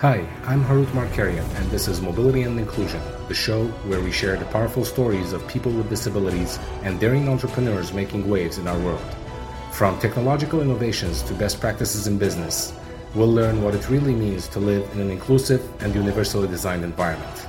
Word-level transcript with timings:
Hi, 0.00 0.28
I'm 0.44 0.62
Harut 0.62 0.92
Markarian, 0.92 1.48
and 1.56 1.70
this 1.70 1.88
is 1.88 2.02
Mobility 2.02 2.42
and 2.42 2.60
Inclusion, 2.60 3.00
the 3.28 3.34
show 3.34 3.66
where 3.88 4.02
we 4.02 4.12
share 4.12 4.36
the 4.36 4.44
powerful 4.44 4.84
stories 4.84 5.32
of 5.32 5.48
people 5.48 5.72
with 5.72 5.88
disabilities 5.88 6.58
and 6.82 7.00
daring 7.00 7.30
entrepreneurs 7.30 7.94
making 7.94 8.28
waves 8.28 8.58
in 8.58 8.68
our 8.68 8.78
world. 8.80 9.16
From 9.72 9.98
technological 9.98 10.60
innovations 10.60 11.22
to 11.22 11.32
best 11.32 11.62
practices 11.62 12.08
in 12.08 12.18
business, 12.18 12.74
we'll 13.14 13.32
learn 13.32 13.62
what 13.62 13.74
it 13.74 13.88
really 13.88 14.14
means 14.14 14.48
to 14.48 14.60
live 14.60 14.86
in 14.92 15.00
an 15.00 15.10
inclusive 15.10 15.66
and 15.82 15.94
universally 15.94 16.46
designed 16.46 16.84
environment. 16.84 17.46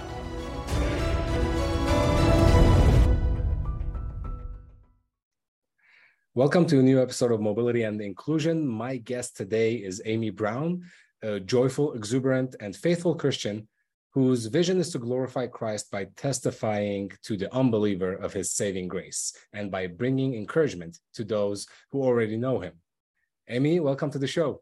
Welcome 6.33 6.65
to 6.67 6.79
a 6.79 6.83
new 6.83 7.01
episode 7.01 7.33
of 7.33 7.41
Mobility 7.41 7.83
and 7.83 7.99
Inclusion. 7.99 8.65
My 8.65 8.95
guest 8.95 9.35
today 9.35 9.73
is 9.73 10.01
Amy 10.05 10.29
Brown 10.29 10.83
a 11.27 11.39
joyful, 11.39 11.93
exuberant, 11.93 12.55
and 12.59 12.75
faithful 12.75 13.13
Christian 13.13 13.67
whose 14.13 14.45
vision 14.47 14.79
is 14.79 14.91
to 14.91 14.97
glorify 14.97 15.45
Christ 15.45 15.91
by 15.91 16.07
testifying 16.15 17.11
to 17.23 17.37
the 17.37 17.53
unbeliever 17.53 18.13
of 18.13 18.33
his 18.33 18.51
saving 18.51 18.87
grace 18.87 19.33
and 19.53 19.69
by 19.69 19.85
bringing 19.85 20.33
encouragement 20.33 20.97
to 21.13 21.23
those 21.23 21.67
who 21.91 22.01
already 22.01 22.37
know 22.37 22.59
him. 22.59 22.73
Amy, 23.49 23.79
welcome 23.79 24.09
to 24.11 24.17
the 24.17 24.25
show. 24.25 24.61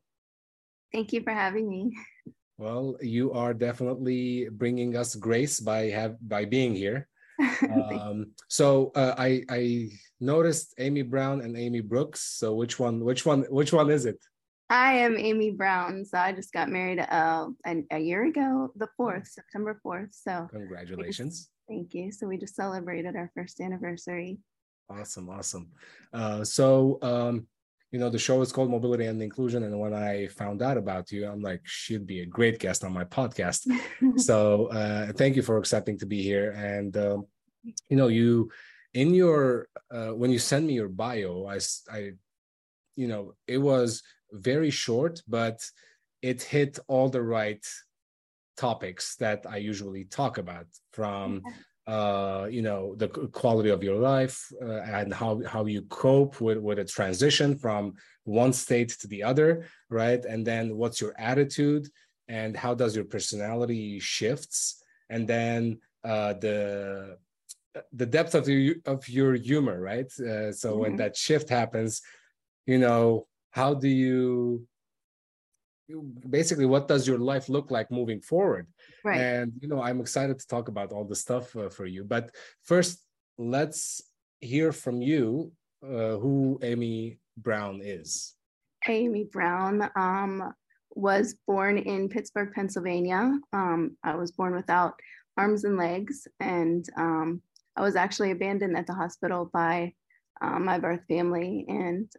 Thank 0.92 1.14
you 1.14 1.22
for 1.22 1.32
having 1.32 1.70
me. 1.70 1.96
Well, 2.58 2.98
you 3.02 3.32
are 3.34 3.54
definitely 3.54 4.50
bringing 4.52 4.98
us 4.98 5.16
grace 5.16 5.60
by 5.60 5.90
have 5.90 6.16
by 6.22 6.46
being 6.46 6.74
here. 6.76 7.08
um, 7.70 8.32
so 8.48 8.92
uh, 8.96 9.14
I 9.18 9.44
I 9.50 9.90
noticed 10.20 10.74
Amy 10.80 11.02
Brown 11.02 11.42
and 11.42 11.58
Amy 11.58 11.82
Brooks. 11.82 12.22
So 12.22 12.56
which 12.56 12.80
one 12.80 13.04
which 13.04 13.26
one 13.26 13.44
which 13.50 13.74
one 13.74 13.90
is 13.90 14.06
it? 14.06 14.20
I 14.70 14.94
am 14.94 15.18
Amy 15.18 15.52
Brown. 15.52 16.06
So 16.06 16.18
I 16.18 16.32
just 16.32 16.52
got 16.52 16.70
married 16.70 17.00
uh, 17.00 17.48
a, 17.66 17.84
a 17.92 18.00
year 18.00 18.26
ago, 18.26 18.72
the 18.76 18.88
4th, 19.00 19.28
September 19.28 19.80
4th. 19.86 20.10
So 20.12 20.48
congratulations. 20.52 21.40
Just, 21.40 21.50
thank 21.70 21.94
you. 21.94 22.12
So 22.12 22.28
we 22.28 22.38
just 22.38 22.56
celebrated 22.56 23.16
our 23.16 23.32
first 23.36 23.62
anniversary. 23.62 24.40
Awesome. 24.90 25.30
Awesome. 25.30 25.70
Uh, 26.14 26.44
so, 26.44 26.98
um, 27.02 27.48
you 27.92 28.00
know, 28.00 28.10
the 28.10 28.20
show 28.20 28.42
is 28.42 28.52
called 28.52 28.72
Mobility 28.72 29.06
and 29.06 29.22
Inclusion. 29.22 29.64
And 29.64 29.80
when 29.80 29.94
I 29.94 30.28
found 30.28 30.62
out 30.62 30.78
about 30.78 31.12
you, 31.12 31.28
I'm 31.28 31.42
like, 31.42 31.62
she'd 31.64 32.08
be 32.08 32.22
a 32.22 32.26
great 32.26 32.60
guest 32.60 32.84
on 32.84 32.92
my 32.92 33.04
podcast. 33.04 33.68
so 34.18 34.68
uh, 34.68 35.14
thank 35.14 35.36
you 35.36 35.44
for 35.44 35.58
accepting 35.58 35.98
to 36.00 36.06
be 36.06 36.24
here. 36.24 36.52
And, 36.52 36.98
um, 36.98 37.28
you 37.64 37.98
know, 37.98 38.08
you, 38.08 38.50
in 38.96 39.14
your, 39.14 39.68
uh, 39.92 40.10
when 40.10 40.32
you 40.32 40.40
send 40.40 40.66
me 40.66 40.74
your 40.74 40.90
bio, 40.90 41.46
I, 41.48 41.60
I, 41.92 42.12
you 42.96 43.08
know, 43.08 43.36
it 43.48 43.60
was, 43.60 44.02
very 44.32 44.70
short, 44.70 45.22
but 45.28 45.60
it 46.22 46.42
hit 46.44 46.80
all 46.88 47.10
the 47.10 47.22
right 47.22 47.66
topics 48.58 49.16
that 49.18 49.46
I 49.48 49.58
usually 49.58 50.06
talk 50.06 50.38
about 50.38 50.68
from 50.92 51.42
uh, 51.88 52.48
you 52.50 52.64
know 52.64 52.96
the 52.96 53.08
quality 53.08 53.70
of 53.70 53.84
your 53.84 53.98
life 53.98 54.52
uh, 54.62 54.82
and 54.98 55.14
how 55.14 55.42
how 55.46 55.66
you 55.66 55.84
cope 55.84 56.42
with 56.42 56.58
with 56.58 56.80
a 56.80 56.86
transition 56.86 57.56
from 57.56 57.94
one 58.24 58.54
state 58.54 58.90
to 59.02 59.08
the 59.08 59.22
other, 59.22 59.66
right? 59.90 60.24
And 60.26 60.46
then 60.46 60.78
what's 60.78 61.00
your 61.00 61.14
attitude 61.20 61.88
and 62.28 62.58
how 62.58 62.74
does 62.74 62.96
your 62.96 63.06
personality 63.06 64.00
shifts, 64.00 64.82
and 65.10 65.28
then 65.28 65.80
uh, 66.04 66.34
the 66.34 67.18
the 67.94 68.06
depth 68.06 68.34
of 68.34 68.48
your 68.50 68.76
of 68.86 69.08
your 69.08 69.36
humor, 69.36 69.80
right? 69.80 70.12
Uh, 70.20 70.52
so 70.52 70.72
mm-hmm. 70.72 70.80
when 70.80 70.96
that 70.96 71.16
shift 71.16 71.50
happens, 71.50 72.02
you 72.66 72.80
know 72.80 73.28
how 73.56 73.74
do 73.74 73.88
you 73.88 74.68
basically 76.30 76.66
what 76.66 76.88
does 76.88 77.08
your 77.08 77.20
life 77.20 77.48
look 77.48 77.72
like 77.72 77.90
moving 77.90 78.20
forward? 78.20 78.68
Right. 79.04 79.22
and 79.22 79.54
you 79.62 79.68
know 79.70 79.82
i'm 79.82 80.02
excited 80.02 80.38
to 80.40 80.48
talk 80.48 80.68
about 80.68 80.92
all 80.92 81.06
the 81.06 81.16
stuff 81.16 81.56
uh, 81.56 81.70
for 81.70 81.86
you. 81.86 82.04
But 82.04 82.32
first 82.64 82.94
let's 83.38 84.02
hear 84.42 84.72
from 84.72 85.02
you 85.02 85.52
uh, 85.84 86.16
who 86.24 86.60
amy 86.64 87.20
brown 87.38 87.82
is. 87.82 88.36
Amy 88.88 89.24
brown. 89.32 89.90
Um, 89.96 90.54
was 90.98 91.36
born 91.48 91.78
in 91.78 92.10
pittsburgh 92.10 92.52
pennsylvania. 92.54 93.24
Um, 93.54 93.98
i 94.04 94.16
was 94.16 94.32
born 94.32 94.54
without 94.56 94.94
arms 95.38 95.64
and 95.64 95.78
legs. 95.78 96.28
And 96.40 96.84
um, 96.98 97.42
i 97.78 97.82
was 97.82 97.96
actually 97.96 98.32
abandoned 98.32 98.76
at 98.76 98.88
the 98.88 99.00
hospital 99.04 99.50
by 99.54 99.94
uh, 100.42 100.60
my 100.60 100.78
birth 100.80 101.04
family. 101.08 101.66
And 101.70 102.12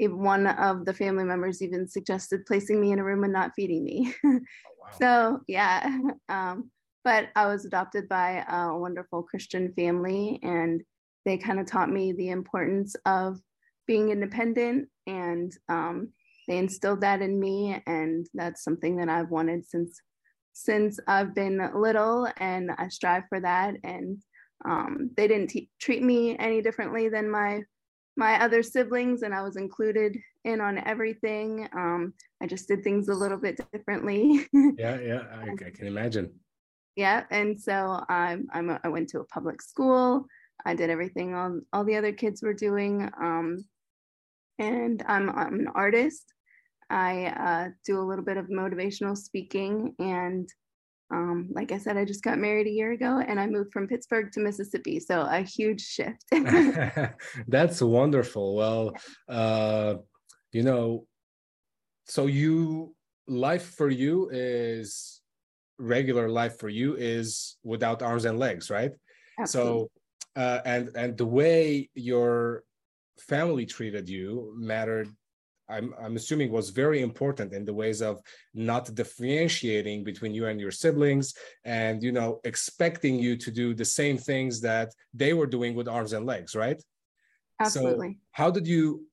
uh, 0.00 0.10
one 0.10 0.46
of 0.46 0.84
the 0.84 0.94
family 0.94 1.24
members 1.24 1.62
even 1.62 1.88
suggested 1.88 2.46
placing 2.46 2.80
me 2.80 2.92
in 2.92 2.98
a 2.98 3.04
room 3.04 3.24
and 3.24 3.32
not 3.32 3.52
feeding 3.54 3.84
me. 3.84 4.14
oh, 4.24 4.30
wow. 4.30 4.40
So 5.00 5.40
yeah, 5.46 5.98
um, 6.28 6.70
but 7.04 7.28
I 7.36 7.46
was 7.46 7.64
adopted 7.64 8.08
by 8.08 8.44
a 8.48 8.76
wonderful 8.76 9.22
Christian 9.22 9.72
family, 9.74 10.40
and 10.42 10.82
they 11.24 11.38
kind 11.38 11.60
of 11.60 11.66
taught 11.66 11.90
me 11.90 12.12
the 12.12 12.30
importance 12.30 12.94
of 13.06 13.38
being 13.86 14.10
independent, 14.10 14.88
and 15.06 15.52
um, 15.68 16.12
they 16.48 16.58
instilled 16.58 17.00
that 17.02 17.22
in 17.22 17.38
me, 17.38 17.82
and 17.86 18.26
that's 18.34 18.64
something 18.64 18.96
that 18.96 19.08
I've 19.08 19.30
wanted 19.30 19.66
since 19.66 20.00
since 20.52 20.98
I've 21.06 21.34
been 21.34 21.70
little, 21.74 22.28
and 22.38 22.72
I 22.76 22.88
strive 22.88 23.24
for 23.28 23.38
that. 23.40 23.76
And 23.84 24.18
um, 24.64 25.10
they 25.16 25.28
didn't 25.28 25.50
t- 25.50 25.70
treat 25.80 26.02
me 26.02 26.36
any 26.36 26.62
differently 26.62 27.08
than 27.08 27.30
my 27.30 27.62
my 28.18 28.42
other 28.42 28.64
siblings 28.64 29.22
and 29.22 29.32
I 29.32 29.42
was 29.42 29.56
included 29.56 30.18
in 30.44 30.60
on 30.60 30.78
everything. 30.86 31.68
Um, 31.72 32.12
I 32.42 32.46
just 32.48 32.66
did 32.66 32.82
things 32.82 33.08
a 33.08 33.14
little 33.14 33.38
bit 33.38 33.60
differently. 33.72 34.44
yeah, 34.52 34.98
yeah, 35.00 35.22
I, 35.32 35.52
I, 35.52 35.70
can 35.70 35.86
imagine. 35.86 36.32
Yeah, 36.96 37.24
and 37.30 37.58
so 37.58 38.04
I'm, 38.08 38.48
I'm 38.52 38.70
a, 38.70 38.80
I 38.82 38.88
went 38.88 39.08
to 39.10 39.20
a 39.20 39.24
public 39.26 39.62
school. 39.62 40.26
I 40.66 40.74
did 40.74 40.90
everything 40.90 41.36
all, 41.36 41.60
all 41.72 41.84
the 41.84 41.94
other 41.94 42.12
kids 42.12 42.42
were 42.42 42.52
doing. 42.52 43.08
Um, 43.22 43.64
and 44.58 45.00
I'm, 45.06 45.30
I'm 45.30 45.60
an 45.60 45.68
artist. 45.72 46.34
I 46.90 47.26
uh, 47.26 47.68
do 47.86 48.00
a 48.00 48.02
little 48.02 48.24
bit 48.24 48.36
of 48.36 48.46
motivational 48.46 49.16
speaking 49.16 49.94
and 50.00 50.48
um, 51.10 51.48
like 51.52 51.72
I 51.72 51.78
said, 51.78 51.96
I 51.96 52.04
just 52.04 52.22
got 52.22 52.38
married 52.38 52.66
a 52.66 52.70
year 52.70 52.92
ago 52.92 53.22
and 53.26 53.40
I 53.40 53.46
moved 53.46 53.72
from 53.72 53.88
Pittsburgh 53.88 54.30
to 54.32 54.40
Mississippi. 54.40 55.00
So 55.00 55.22
a 55.22 55.40
huge 55.40 55.80
shift. 55.80 56.24
That's 57.48 57.80
wonderful. 57.80 58.54
Well, 58.54 58.92
uh, 59.28 59.94
you 60.52 60.62
know, 60.62 61.06
so 62.04 62.26
you, 62.26 62.94
life 63.26 63.74
for 63.74 63.90
you 63.90 64.30
is 64.32 65.20
regular 65.78 66.28
life 66.28 66.58
for 66.58 66.68
you 66.68 66.96
is 66.96 67.56
without 67.62 68.02
arms 68.02 68.24
and 68.24 68.38
legs, 68.38 68.70
right? 68.70 68.92
Absolutely. 69.38 69.88
So, 70.36 70.40
uh, 70.40 70.60
and, 70.64 70.90
and 70.94 71.16
the 71.16 71.26
way 71.26 71.88
your 71.94 72.64
family 73.18 73.66
treated 73.66 74.08
you 74.08 74.54
mattered 74.56 75.08
I'm, 75.68 75.94
I'm 76.00 76.16
assuming 76.16 76.50
was 76.50 76.70
very 76.70 77.02
important 77.02 77.52
in 77.52 77.64
the 77.64 77.74
ways 77.74 78.00
of 78.02 78.20
not 78.54 78.94
differentiating 78.94 80.04
between 80.04 80.34
you 80.34 80.46
and 80.46 80.60
your 80.60 80.70
siblings 80.70 81.34
and 81.64 82.02
you 82.02 82.12
know 82.12 82.40
expecting 82.44 83.18
you 83.18 83.36
to 83.36 83.50
do 83.50 83.74
the 83.74 83.84
same 83.84 84.18
things 84.18 84.60
that 84.62 84.94
they 85.14 85.34
were 85.34 85.46
doing 85.46 85.74
with 85.74 85.88
arms 85.88 86.12
and 86.12 86.26
legs 86.26 86.54
right? 86.54 86.82
Absolutely. 87.60 88.10
So 88.10 88.14
how 88.32 88.50
did 88.50 88.66
you 88.66 89.06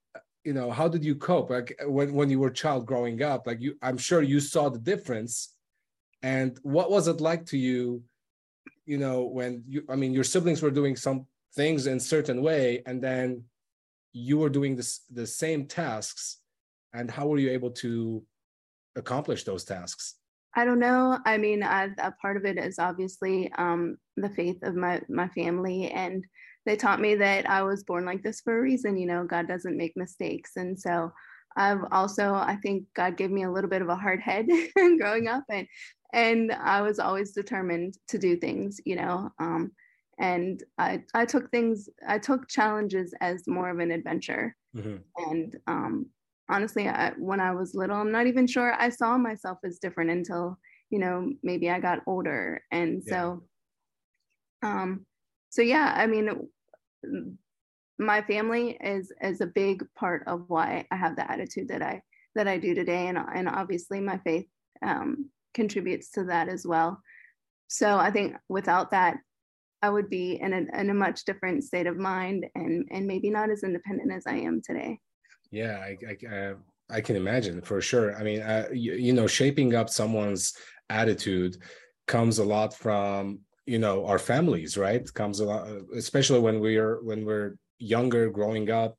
you 0.43 0.53
know 0.53 0.71
how 0.71 0.87
did 0.87 1.03
you 1.03 1.15
cope? 1.15 1.49
Like 1.49 1.75
when 1.85 2.13
when 2.13 2.29
you 2.29 2.39
were 2.39 2.49
a 2.49 2.53
child 2.53 2.85
growing 2.85 3.21
up 3.21 3.47
like 3.47 3.61
you 3.61 3.75
i'm 3.81 3.97
sure 3.97 4.21
you 4.21 4.39
saw 4.39 4.69
the 4.69 4.79
difference. 4.79 5.51
And 6.23 6.57
what 6.63 6.89
was 6.89 7.07
it 7.07 7.21
like 7.21 7.45
to 7.47 7.57
you 7.57 8.01
you 8.85 8.97
know 8.97 9.23
when 9.23 9.63
you 9.67 9.83
i 9.89 9.95
mean 9.95 10.13
your 10.13 10.23
siblings 10.23 10.61
were 10.61 10.71
doing 10.71 10.95
some 10.95 11.25
things 11.55 11.87
in 11.87 11.99
certain 11.99 12.41
way 12.41 12.81
and 12.85 13.01
then 13.01 13.43
you 14.13 14.37
were 14.37 14.49
doing 14.49 14.75
this 14.75 15.01
the 15.11 15.27
same 15.27 15.65
tasks 15.65 16.37
and 16.95 17.11
how 17.11 17.27
were 17.27 17.37
you 17.37 17.51
able 17.51 17.71
to 17.71 18.23
accomplish 18.95 19.43
those 19.43 19.65
tasks? 19.65 20.15
I 20.55 20.63
don't 20.63 20.79
know. 20.79 21.19
I 21.25 21.37
mean 21.37 21.63
I, 21.63 21.89
a 21.97 22.11
part 22.13 22.37
of 22.37 22.45
it 22.45 22.57
is 22.57 22.79
obviously 22.79 23.51
um, 23.57 23.97
the 24.15 24.29
faith 24.29 24.63
of 24.63 24.75
my 24.75 25.01
my 25.09 25.27
family. 25.29 25.91
And 25.91 26.25
they 26.65 26.75
taught 26.75 26.99
me 26.99 27.13
that 27.13 27.47
i 27.47 27.61
was 27.61 27.83
born 27.83 28.05
like 28.05 28.23
this 28.23 28.41
for 28.41 28.57
a 28.57 28.61
reason 28.61 28.97
you 28.97 29.05
know 29.05 29.23
god 29.23 29.47
doesn't 29.47 29.77
make 29.77 29.93
mistakes. 29.95 30.51
And 30.55 30.79
so 30.79 31.11
i've 31.57 31.83
also 31.91 32.33
i 32.33 32.57
think 32.63 32.85
god 32.95 33.17
gave 33.17 33.31
me 33.31 33.43
a 33.43 33.51
little 33.51 33.69
bit 33.69 33.81
of 33.81 33.89
a 33.89 33.95
hard 33.95 34.21
head 34.21 34.47
growing 34.99 35.27
up. 35.27 35.43
And 35.49 35.67
and 36.13 36.51
i 36.53 36.81
was 36.81 36.99
always 36.99 37.31
determined 37.31 37.97
to 38.07 38.17
do 38.17 38.37
things 38.37 38.79
you 38.85 38.95
know 38.95 39.29
um, 39.39 39.71
and 40.17 40.63
I, 40.77 41.03
I 41.13 41.25
took 41.25 41.51
things 41.51 41.89
i 42.07 42.17
took 42.17 42.47
challenges 42.47 43.13
as 43.19 43.47
more 43.47 43.69
of 43.69 43.79
an 43.79 43.91
adventure. 43.91 44.55
Mm-hmm. 44.75 45.31
and 45.31 45.55
um, 45.67 46.05
honestly 46.49 46.87
I, 46.87 47.11
when 47.17 47.39
i 47.39 47.51
was 47.51 47.75
little 47.75 47.97
i'm 47.97 48.11
not 48.11 48.27
even 48.27 48.47
sure 48.47 48.73
i 48.79 48.89
saw 48.89 49.17
myself 49.17 49.59
as 49.63 49.79
different 49.79 50.11
until 50.11 50.57
you 50.89 50.99
know 50.99 51.31
maybe 51.43 51.69
i 51.69 51.79
got 51.79 51.99
older 52.07 52.61
and 52.71 53.01
yeah. 53.05 53.13
so 53.13 53.43
um 54.63 55.05
so 55.49 55.61
yeah 55.61 55.93
i 55.95 56.07
mean 56.07 56.47
my 57.97 58.21
family 58.21 58.77
is 58.81 59.11
is 59.21 59.41
a 59.41 59.47
big 59.47 59.83
part 59.97 60.23
of 60.27 60.43
why 60.47 60.85
i 60.91 60.95
have 60.95 61.15
the 61.15 61.29
attitude 61.31 61.67
that 61.67 61.81
i 61.81 62.01
that 62.35 62.47
i 62.47 62.57
do 62.57 62.75
today 62.75 63.07
and 63.07 63.17
and 63.17 63.47
obviously 63.47 63.99
my 63.99 64.17
faith 64.19 64.45
um, 64.85 65.29
contributes 65.53 66.11
to 66.11 66.25
that 66.25 66.49
as 66.49 66.65
well 66.65 67.01
so 67.67 67.97
i 67.97 68.11
think 68.11 68.35
without 68.49 68.91
that 68.91 69.17
I 69.85 69.89
would 69.89 70.09
be 70.09 70.39
in 70.41 70.51
a, 70.51 70.79
in 70.79 70.89
a 70.89 70.95
much 70.95 71.25
different 71.25 71.63
state 71.63 71.85
of 71.85 71.95
mind 71.95 72.47
and 72.55 72.87
and 72.89 73.05
maybe 73.05 73.29
not 73.29 73.51
as 73.51 73.63
independent 73.63 74.11
as 74.11 74.23
I 74.25 74.37
am 74.37 74.61
today. 74.65 74.99
Yeah, 75.51 75.77
I 75.77 75.97
I, 76.07 76.35
uh, 76.35 76.53
I 76.89 77.01
can 77.01 77.15
imagine 77.15 77.61
for 77.61 77.81
sure. 77.81 78.15
I 78.15 78.23
mean, 78.23 78.41
uh, 78.41 78.67
you, 78.71 78.93
you 78.93 79.13
know, 79.13 79.27
shaping 79.27 79.75
up 79.75 79.89
someone's 79.89 80.53
attitude 80.89 81.57
comes 82.07 82.37
a 82.37 82.43
lot 82.45 82.73
from 82.73 83.39
you 83.65 83.79
know 83.79 84.05
our 84.05 84.19
families, 84.19 84.77
right? 84.77 85.01
Comes 85.13 85.39
a 85.39 85.45
lot, 85.45 85.67
especially 85.95 86.39
when 86.39 86.59
we're 86.59 87.01
when 87.03 87.25
we're 87.25 87.57
younger, 87.79 88.29
growing 88.29 88.69
up. 88.69 88.97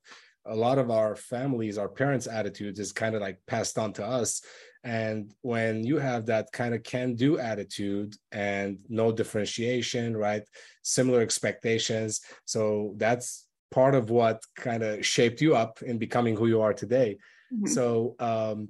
A 0.48 0.54
lot 0.54 0.78
of 0.78 0.90
our 0.92 1.16
families, 1.16 1.76
our 1.76 1.88
parents' 1.88 2.28
attitudes 2.28 2.78
is 2.78 2.92
kind 2.92 3.16
of 3.16 3.20
like 3.20 3.38
passed 3.48 3.78
on 3.78 3.92
to 3.94 4.06
us 4.06 4.42
and 4.86 5.34
when 5.42 5.82
you 5.82 5.98
have 5.98 6.26
that 6.26 6.52
kind 6.52 6.72
of 6.72 6.84
can 6.84 7.16
do 7.16 7.40
attitude 7.40 8.14
and 8.30 8.78
no 8.88 9.10
differentiation, 9.10 10.16
right? 10.16 10.44
Similar 10.82 11.22
expectations. 11.22 12.20
So 12.44 12.94
that's 12.96 13.45
part 13.70 13.94
of 13.94 14.10
what 14.10 14.42
kind 14.56 14.82
of 14.82 15.04
shaped 15.04 15.40
you 15.40 15.56
up 15.56 15.82
in 15.82 15.98
becoming 15.98 16.36
who 16.36 16.46
you 16.46 16.60
are 16.60 16.74
today. 16.74 17.18
Mm-hmm. 17.52 17.66
So, 17.66 18.14
um, 18.18 18.68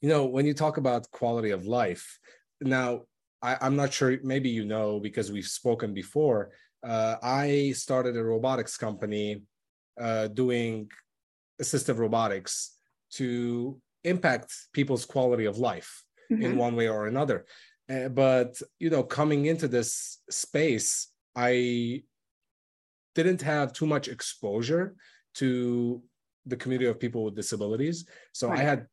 you 0.00 0.08
know, 0.08 0.26
when 0.26 0.46
you 0.46 0.54
talk 0.54 0.76
about 0.76 1.10
quality 1.10 1.50
of 1.50 1.66
life, 1.66 2.18
now 2.60 3.02
I, 3.42 3.66
am 3.66 3.76
not 3.76 3.92
sure, 3.92 4.18
maybe 4.22 4.48
you 4.48 4.64
know, 4.64 5.00
because 5.00 5.30
we've 5.32 5.46
spoken 5.46 5.94
before. 5.94 6.50
Uh, 6.82 7.16
I 7.22 7.72
started 7.72 8.16
a 8.16 8.24
robotics 8.24 8.76
company 8.76 9.42
uh, 10.00 10.28
doing 10.28 10.90
assistive 11.60 11.98
robotics 11.98 12.76
to 13.12 13.80
impact 14.04 14.54
people's 14.72 15.04
quality 15.04 15.46
of 15.46 15.58
life 15.58 16.04
mm-hmm. 16.30 16.42
in 16.42 16.56
one 16.56 16.76
way 16.76 16.88
or 16.88 17.06
another. 17.06 17.46
Uh, 17.88 18.08
but 18.08 18.60
you 18.78 18.90
know, 18.90 19.02
coming 19.02 19.46
into 19.46 19.68
this 19.68 20.18
space, 20.28 21.08
I 21.34 22.02
didn't 23.16 23.42
have 23.42 23.72
too 23.72 23.86
much 23.86 24.06
exposure 24.06 24.94
to 25.34 26.02
the 26.46 26.56
community 26.56 26.88
of 26.88 27.00
people 27.00 27.24
with 27.24 27.34
disabilities. 27.34 28.06
So 28.32 28.48
right. 28.48 28.60
I 28.60 28.62
had 28.62 28.86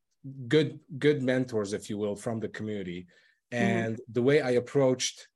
good 0.48 0.80
good 0.98 1.22
mentors, 1.22 1.74
if 1.74 1.90
you 1.90 1.98
will, 1.98 2.16
from 2.16 2.40
the 2.40 2.50
community. 2.50 3.02
Mm-hmm. 3.54 3.64
And 3.64 3.94
mm-hmm. 3.94 4.14
the 4.14 4.22
way 4.24 4.42
I 4.42 4.52
approached 4.52 5.28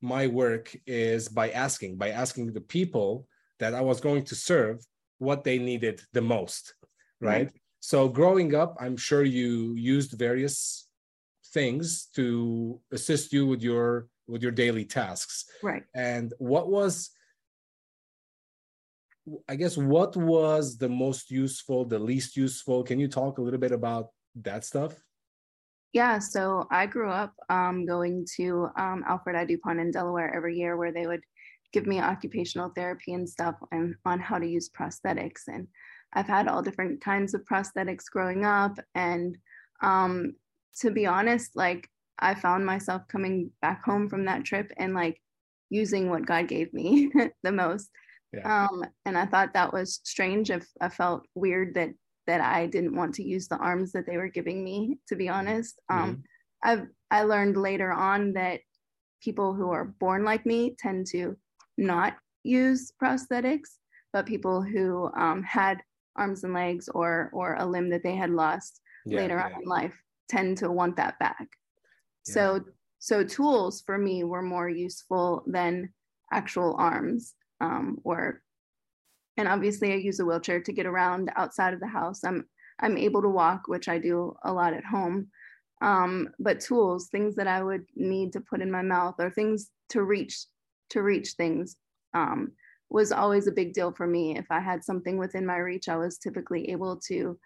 my 0.00 0.26
work 0.26 0.74
is 0.86 1.28
by 1.28 1.50
asking, 1.50 1.96
by 1.96 2.10
asking 2.10 2.52
the 2.52 2.60
people 2.60 3.26
that 3.58 3.74
I 3.74 3.80
was 3.80 4.00
going 4.00 4.24
to 4.24 4.34
serve 4.34 4.84
what 5.18 5.42
they 5.42 5.58
needed 5.58 6.02
the 6.12 6.20
most, 6.20 6.74
right? 7.20 7.46
right. 7.46 7.52
So 7.80 8.08
growing 8.08 8.54
up, 8.54 8.76
I'm 8.78 8.96
sure 8.96 9.24
you 9.24 9.74
used 9.74 10.12
various 10.18 10.86
things 11.54 12.08
to 12.14 12.80
assist 12.92 13.32
you 13.32 13.46
with 13.46 13.62
your 13.62 14.08
with 14.28 14.42
your 14.42 14.52
daily 14.52 14.84
tasks. 14.84 15.44
Right. 15.62 15.84
And 15.94 16.34
what 16.38 16.68
was 16.68 17.10
I 19.48 19.56
guess 19.56 19.76
what 19.76 20.16
was 20.16 20.76
the 20.78 20.88
most 20.88 21.30
useful, 21.30 21.84
the 21.84 21.98
least 21.98 22.36
useful? 22.36 22.82
Can 22.82 23.00
you 23.00 23.08
talk 23.08 23.38
a 23.38 23.42
little 23.42 23.58
bit 23.58 23.72
about 23.72 24.10
that 24.36 24.64
stuff? 24.64 24.94
Yeah, 25.92 26.18
so 26.18 26.66
I 26.70 26.86
grew 26.86 27.10
up 27.10 27.34
um, 27.48 27.86
going 27.86 28.26
to 28.36 28.68
um, 28.76 29.02
Alfred 29.06 29.34
I. 29.34 29.44
DuPont 29.44 29.80
in 29.80 29.90
Delaware 29.90 30.34
every 30.34 30.56
year, 30.56 30.76
where 30.76 30.92
they 30.92 31.06
would 31.06 31.22
give 31.72 31.86
me 31.86 32.00
occupational 32.00 32.70
therapy 32.74 33.14
and 33.14 33.28
stuff 33.28 33.54
and 33.72 33.94
on 34.04 34.20
how 34.20 34.38
to 34.38 34.46
use 34.46 34.68
prosthetics. 34.68 35.42
And 35.48 35.66
I've 36.12 36.26
had 36.26 36.48
all 36.48 36.62
different 36.62 37.00
kinds 37.00 37.34
of 37.34 37.44
prosthetics 37.44 38.04
growing 38.10 38.44
up. 38.44 38.78
And 38.94 39.36
um, 39.82 40.34
to 40.80 40.90
be 40.90 41.06
honest, 41.06 41.56
like 41.56 41.88
I 42.18 42.34
found 42.34 42.64
myself 42.64 43.02
coming 43.08 43.50
back 43.60 43.84
home 43.84 44.08
from 44.08 44.24
that 44.26 44.44
trip 44.44 44.72
and 44.76 44.94
like 44.94 45.20
using 45.68 46.10
what 46.10 46.26
God 46.26 46.48
gave 46.48 46.72
me 46.72 47.10
the 47.42 47.52
most. 47.52 47.90
Yeah. 48.36 48.66
Um, 48.66 48.84
and 49.04 49.16
I 49.16 49.26
thought 49.26 49.54
that 49.54 49.72
was 49.72 50.00
strange. 50.04 50.50
If 50.50 50.66
I 50.80 50.88
felt 50.88 51.26
weird 51.34 51.74
that 51.74 51.90
that 52.26 52.40
I 52.40 52.66
didn't 52.66 52.96
want 52.96 53.14
to 53.16 53.22
use 53.22 53.46
the 53.46 53.56
arms 53.56 53.92
that 53.92 54.04
they 54.06 54.16
were 54.16 54.28
giving 54.28 54.64
me, 54.64 54.98
to 55.08 55.14
be 55.14 55.28
honest. 55.28 55.80
Um, 55.88 55.98
mm-hmm. 55.98 56.20
I've 56.62 56.86
I 57.10 57.22
learned 57.22 57.56
later 57.56 57.92
on 57.92 58.32
that 58.32 58.60
people 59.22 59.54
who 59.54 59.70
are 59.70 59.84
born 59.84 60.24
like 60.24 60.44
me 60.44 60.74
tend 60.78 61.06
to 61.08 61.36
not 61.78 62.14
use 62.42 62.92
prosthetics, 63.02 63.76
but 64.12 64.26
people 64.26 64.62
who 64.62 65.10
um, 65.16 65.42
had 65.42 65.82
arms 66.16 66.44
and 66.44 66.54
legs 66.54 66.88
or 66.88 67.30
or 67.32 67.56
a 67.58 67.66
limb 67.66 67.90
that 67.90 68.02
they 68.02 68.16
had 68.16 68.30
lost 68.30 68.80
yeah, 69.04 69.18
later 69.18 69.36
yeah. 69.36 69.44
on 69.44 69.62
in 69.62 69.68
life 69.68 69.94
tend 70.28 70.58
to 70.58 70.70
want 70.70 70.96
that 70.96 71.18
back 71.18 71.46
yeah. 72.26 72.34
so 72.34 72.60
so 72.98 73.22
tools 73.22 73.82
for 73.84 73.98
me 73.98 74.24
were 74.24 74.42
more 74.42 74.68
useful 74.68 75.44
than 75.46 75.88
actual 76.32 76.74
arms 76.78 77.34
um, 77.60 77.98
or 78.04 78.42
and 79.36 79.48
obviously 79.48 79.92
i 79.92 79.96
use 79.96 80.20
a 80.20 80.24
wheelchair 80.24 80.60
to 80.60 80.72
get 80.72 80.86
around 80.86 81.30
outside 81.36 81.74
of 81.74 81.80
the 81.80 81.86
house 81.86 82.24
i'm 82.24 82.44
i'm 82.80 82.96
able 82.96 83.22
to 83.22 83.28
walk 83.28 83.62
which 83.66 83.88
i 83.88 83.98
do 83.98 84.34
a 84.44 84.52
lot 84.52 84.74
at 84.74 84.84
home 84.84 85.28
um, 85.82 86.30
but 86.38 86.60
tools 86.60 87.08
things 87.08 87.34
that 87.36 87.46
i 87.46 87.62
would 87.62 87.84
need 87.94 88.32
to 88.32 88.40
put 88.40 88.62
in 88.62 88.70
my 88.70 88.82
mouth 88.82 89.14
or 89.18 89.30
things 89.30 89.70
to 89.88 90.02
reach 90.02 90.46
to 90.90 91.02
reach 91.02 91.32
things 91.32 91.76
um, 92.14 92.52
was 92.88 93.12
always 93.12 93.46
a 93.46 93.52
big 93.52 93.72
deal 93.72 93.92
for 93.92 94.06
me. 94.06 94.36
If 94.36 94.46
I 94.50 94.60
had 94.60 94.84
something 94.84 95.18
within 95.18 95.44
my 95.44 95.56
reach, 95.56 95.88
I 95.88 95.96
was 95.96 96.18
typically 96.18 96.70
able 96.70 96.96
to 97.08 97.38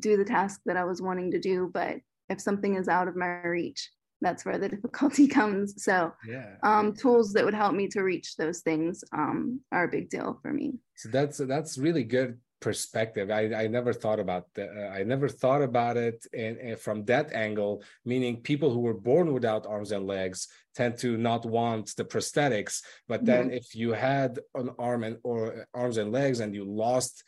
do 0.00 0.16
the 0.16 0.24
task 0.24 0.60
that 0.66 0.76
I 0.76 0.84
was 0.84 1.00
wanting 1.00 1.30
to 1.32 1.38
do. 1.38 1.70
But 1.72 1.96
if 2.28 2.40
something 2.40 2.74
is 2.74 2.88
out 2.88 3.08
of 3.08 3.16
my 3.16 3.42
reach, 3.42 3.90
that's 4.20 4.44
where 4.44 4.58
the 4.58 4.68
difficulty 4.76 5.26
comes. 5.26 5.82
So, 5.82 6.12
yeah. 6.26 6.54
um, 6.62 6.94
tools 6.94 7.32
that 7.32 7.44
would 7.44 7.54
help 7.54 7.74
me 7.74 7.88
to 7.88 8.02
reach 8.02 8.36
those 8.36 8.60
things 8.60 9.04
um, 9.12 9.60
are 9.72 9.84
a 9.84 9.88
big 9.88 10.10
deal 10.10 10.38
for 10.42 10.52
me. 10.52 10.74
So 10.96 11.08
that's 11.08 11.38
that's 11.38 11.78
really 11.78 12.04
good 12.04 12.38
perspective. 12.60 13.30
I, 13.30 13.54
I 13.54 13.66
never 13.68 13.92
thought 13.92 14.18
about 14.18 14.46
that. 14.54 14.70
Uh, 14.76 14.88
I 14.88 15.04
never 15.04 15.28
thought 15.28 15.62
about 15.62 15.96
it 15.96 16.26
and, 16.32 16.56
and, 16.58 16.78
from 16.78 17.04
that 17.04 17.32
angle, 17.32 17.82
meaning 18.04 18.42
people 18.42 18.70
who 18.72 18.80
were 18.80 18.94
born 18.94 19.32
without 19.32 19.66
arms 19.66 19.92
and 19.92 20.06
legs 20.06 20.48
tend 20.74 20.98
to 20.98 21.16
not 21.16 21.46
want 21.46 21.94
the 21.96 22.04
prosthetics. 22.04 22.82
But 23.06 23.24
then 23.24 23.46
mm-hmm. 23.46 23.56
if 23.56 23.74
you 23.74 23.92
had 23.92 24.40
an 24.54 24.70
arm 24.78 25.04
and 25.04 25.18
or 25.22 25.66
arms 25.72 25.98
and 25.98 26.12
legs 26.12 26.40
and 26.40 26.54
you 26.54 26.64
lost 26.64 27.24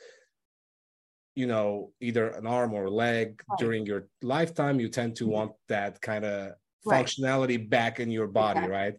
you 1.36 1.46
know 1.46 1.92
either 2.00 2.28
an 2.30 2.46
arm 2.46 2.74
or 2.74 2.86
a 2.86 2.90
leg 2.90 3.40
during 3.58 3.86
your 3.86 4.08
lifetime 4.20 4.80
you 4.80 4.88
tend 4.88 5.14
to 5.14 5.24
mm-hmm. 5.24 5.34
want 5.34 5.52
that 5.68 6.00
kind 6.00 6.24
of 6.24 6.52
right. 6.86 7.06
functionality 7.06 7.68
back 7.68 8.00
in 8.00 8.10
your 8.10 8.26
body 8.26 8.60
exactly. 8.60 8.76
right 8.76 8.94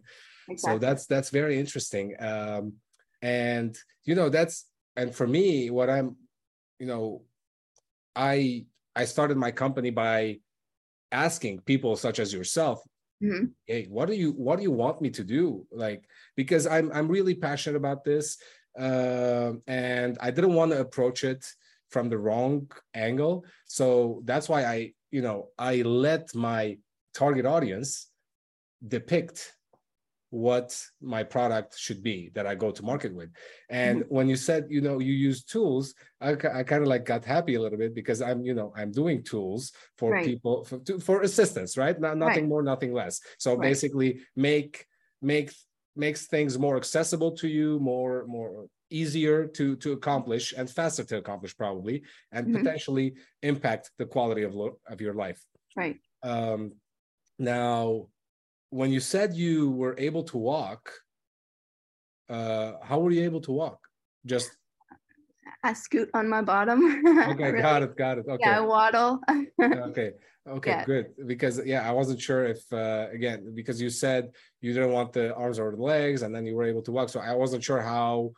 exactly. 0.48 0.74
so 0.74 0.78
that's 0.78 1.06
that's 1.06 1.30
very 1.30 1.58
interesting 1.58 2.14
um 2.20 2.72
and 3.22 3.76
you 4.04 4.14
know 4.14 4.28
that's 4.28 4.66
and 4.96 5.14
for 5.14 5.26
me 5.26 5.70
what 5.70 5.88
i'm 5.88 6.16
you 6.78 6.86
know 6.86 7.22
i 8.16 8.64
i 8.96 9.04
started 9.04 9.36
my 9.36 9.50
company 9.50 9.90
by 9.90 10.38
asking 11.12 11.60
people 11.60 11.94
such 11.96 12.18
as 12.18 12.32
yourself 12.32 12.80
mm-hmm. 13.22 13.46
hey 13.66 13.86
what 13.88 14.08
do 14.08 14.14
you 14.14 14.32
what 14.32 14.56
do 14.56 14.62
you 14.62 14.70
want 14.70 15.00
me 15.00 15.10
to 15.10 15.22
do 15.24 15.66
like 15.70 16.04
because 16.36 16.66
i'm 16.66 16.90
i'm 16.92 17.08
really 17.08 17.34
passionate 17.34 17.76
about 17.76 18.04
this 18.04 18.38
uh, 18.78 19.52
and 19.66 20.16
I 20.20 20.30
didn't 20.30 20.54
want 20.54 20.72
to 20.72 20.80
approach 20.80 21.24
it 21.24 21.44
from 21.90 22.08
the 22.08 22.18
wrong 22.18 22.70
angle. 22.94 23.44
So 23.66 24.22
that's 24.24 24.48
why 24.48 24.64
I, 24.64 24.92
you 25.10 25.20
know, 25.20 25.48
I 25.58 25.82
let 25.82 26.34
my 26.34 26.78
target 27.14 27.46
audience 27.46 28.08
depict 28.86 29.52
what 30.30 30.74
my 31.02 31.22
product 31.22 31.78
should 31.78 32.02
be 32.02 32.30
that 32.34 32.46
I 32.46 32.54
go 32.54 32.70
to 32.70 32.82
market 32.82 33.14
with. 33.14 33.28
And 33.68 34.00
mm-hmm. 34.00 34.14
when 34.14 34.28
you 34.30 34.36
said, 34.36 34.66
you 34.70 34.80
know, 34.80 34.98
you 34.98 35.12
use 35.12 35.44
tools, 35.44 35.92
I, 36.22 36.30
I 36.30 36.62
kind 36.62 36.82
of 36.82 36.88
like 36.88 37.04
got 37.04 37.22
happy 37.22 37.56
a 37.56 37.60
little 37.60 37.76
bit 37.76 37.94
because 37.94 38.22
I'm, 38.22 38.42
you 38.42 38.54
know, 38.54 38.72
I'm 38.74 38.92
doing 38.92 39.22
tools 39.22 39.72
for 39.98 40.12
right. 40.12 40.24
people 40.24 40.64
for, 40.64 40.78
to, 40.78 40.98
for 41.00 41.20
assistance, 41.20 41.76
right? 41.76 42.00
Not 42.00 42.16
nothing 42.16 42.44
right. 42.44 42.48
more, 42.48 42.62
nothing 42.62 42.94
less. 42.94 43.20
So 43.38 43.50
right. 43.50 43.60
basically 43.60 44.20
make, 44.34 44.86
make, 45.20 45.52
makes 45.96 46.26
things 46.28 46.58
more 46.58 46.78
accessible 46.78 47.32
to 47.32 47.46
you, 47.46 47.78
more, 47.80 48.24
more 48.26 48.68
easier 48.88 49.46
to, 49.48 49.76
to 49.76 49.92
accomplish 49.92 50.54
and 50.56 50.70
faster 50.70 51.04
to 51.04 51.18
accomplish 51.18 51.54
probably, 51.58 52.04
and 52.32 52.46
mm-hmm. 52.46 52.56
potentially 52.56 53.16
impact 53.42 53.90
the 53.98 54.06
quality 54.06 54.44
of, 54.44 54.54
lo- 54.54 54.78
of 54.88 55.02
your 55.02 55.12
life. 55.12 55.44
Right. 55.76 55.98
Um, 56.22 56.72
now, 57.42 58.06
when 58.70 58.90
you 58.90 59.00
said 59.00 59.34
you 59.34 59.70
were 59.70 59.94
able 59.98 60.22
to 60.24 60.38
walk, 60.38 60.92
uh, 62.30 62.74
how 62.82 63.00
were 63.00 63.10
you 63.10 63.24
able 63.24 63.40
to 63.42 63.52
walk? 63.52 63.80
Just 64.24 64.50
I 65.64 65.72
scoot 65.74 66.08
on 66.14 66.28
my 66.28 66.42
bottom. 66.42 66.80
Okay, 67.32 67.50
really, 67.50 67.62
got 67.62 67.82
it, 67.82 67.96
got 67.96 68.18
it. 68.18 68.26
Okay. 68.28 68.38
Yeah, 68.40 68.58
I 68.58 68.60
waddle. 68.60 69.20
okay, 69.62 70.12
okay, 70.48 70.70
yeah. 70.70 70.84
good. 70.84 71.06
Because 71.26 71.60
yeah, 71.64 71.88
I 71.88 71.92
wasn't 71.92 72.20
sure 72.20 72.44
if 72.44 72.60
uh, 72.72 73.06
again 73.12 73.52
because 73.54 73.80
you 73.80 73.90
said 73.90 74.30
you 74.60 74.72
didn't 74.72 74.92
want 74.92 75.12
the 75.12 75.34
arms 75.34 75.58
or 75.58 75.70
the 75.72 75.82
legs, 75.82 76.22
and 76.22 76.34
then 76.34 76.46
you 76.46 76.56
were 76.56 76.64
able 76.64 76.82
to 76.82 76.92
walk. 76.92 77.08
So 77.10 77.20
I 77.20 77.34
wasn't 77.34 77.62
sure 77.62 77.80
how 77.80 78.32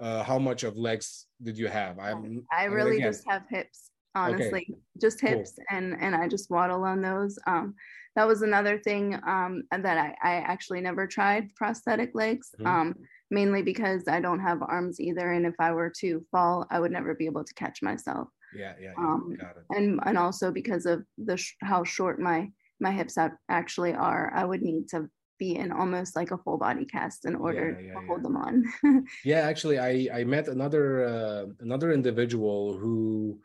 uh, 0.00 0.22
how 0.22 0.38
much 0.38 0.62
of 0.64 0.76
legs 0.76 1.26
did 1.42 1.58
you 1.58 1.68
have? 1.68 1.98
I'm. 1.98 2.46
I 2.52 2.64
really 2.64 2.96
again, 2.96 3.12
just 3.12 3.24
have 3.28 3.42
hips. 3.48 3.90
Honestly, 4.14 4.66
okay. 4.70 4.80
just 5.00 5.20
hips, 5.20 5.52
cool. 5.56 5.76
and 5.76 5.96
and 6.00 6.14
I 6.14 6.28
just 6.28 6.50
waddle 6.50 6.84
on 6.84 7.00
those. 7.02 7.38
Um, 7.46 7.74
that 8.20 8.28
was 8.28 8.42
another 8.42 8.78
thing 8.78 9.18
um, 9.26 9.62
that 9.70 9.96
I, 9.96 10.14
I 10.22 10.34
actually 10.34 10.82
never 10.82 11.06
tried 11.06 11.54
prosthetic 11.54 12.10
legs, 12.14 12.50
mm-hmm. 12.58 12.66
um, 12.66 12.94
mainly 13.30 13.62
because 13.62 14.08
I 14.08 14.20
don't 14.20 14.40
have 14.40 14.60
arms 14.60 15.00
either. 15.00 15.32
And 15.32 15.46
if 15.46 15.54
I 15.58 15.72
were 15.72 15.90
to 16.00 16.22
fall, 16.30 16.66
I 16.70 16.80
would 16.80 16.92
never 16.92 17.14
be 17.14 17.24
able 17.24 17.44
to 17.44 17.54
catch 17.54 17.80
myself. 17.80 18.28
Yeah, 18.54 18.74
yeah, 18.78 18.92
yeah 18.94 19.02
um, 19.02 19.36
got 19.40 19.56
it. 19.56 19.64
And 19.70 20.00
and 20.04 20.18
also 20.18 20.50
because 20.50 20.84
of 20.84 21.02
the 21.16 21.38
sh- 21.38 21.54
how 21.62 21.82
short 21.82 22.20
my 22.20 22.50
my 22.78 22.92
hips 22.92 23.16
actually 23.48 23.94
are, 23.94 24.30
I 24.34 24.44
would 24.44 24.60
need 24.60 24.88
to 24.90 25.08
be 25.38 25.56
in 25.56 25.72
almost 25.72 26.14
like 26.14 26.30
a 26.30 26.36
full 26.36 26.58
body 26.58 26.84
cast 26.84 27.24
in 27.24 27.36
order 27.36 27.80
yeah, 27.80 27.86
yeah, 27.86 28.00
to 28.00 28.06
hold 28.06 28.22
them 28.22 28.36
on. 28.36 29.06
yeah, 29.24 29.40
actually, 29.50 29.78
I 29.78 30.08
I 30.12 30.24
met 30.24 30.46
another 30.46 31.06
uh, 31.06 31.46
another 31.60 31.90
individual 31.90 32.76
who 32.76 33.38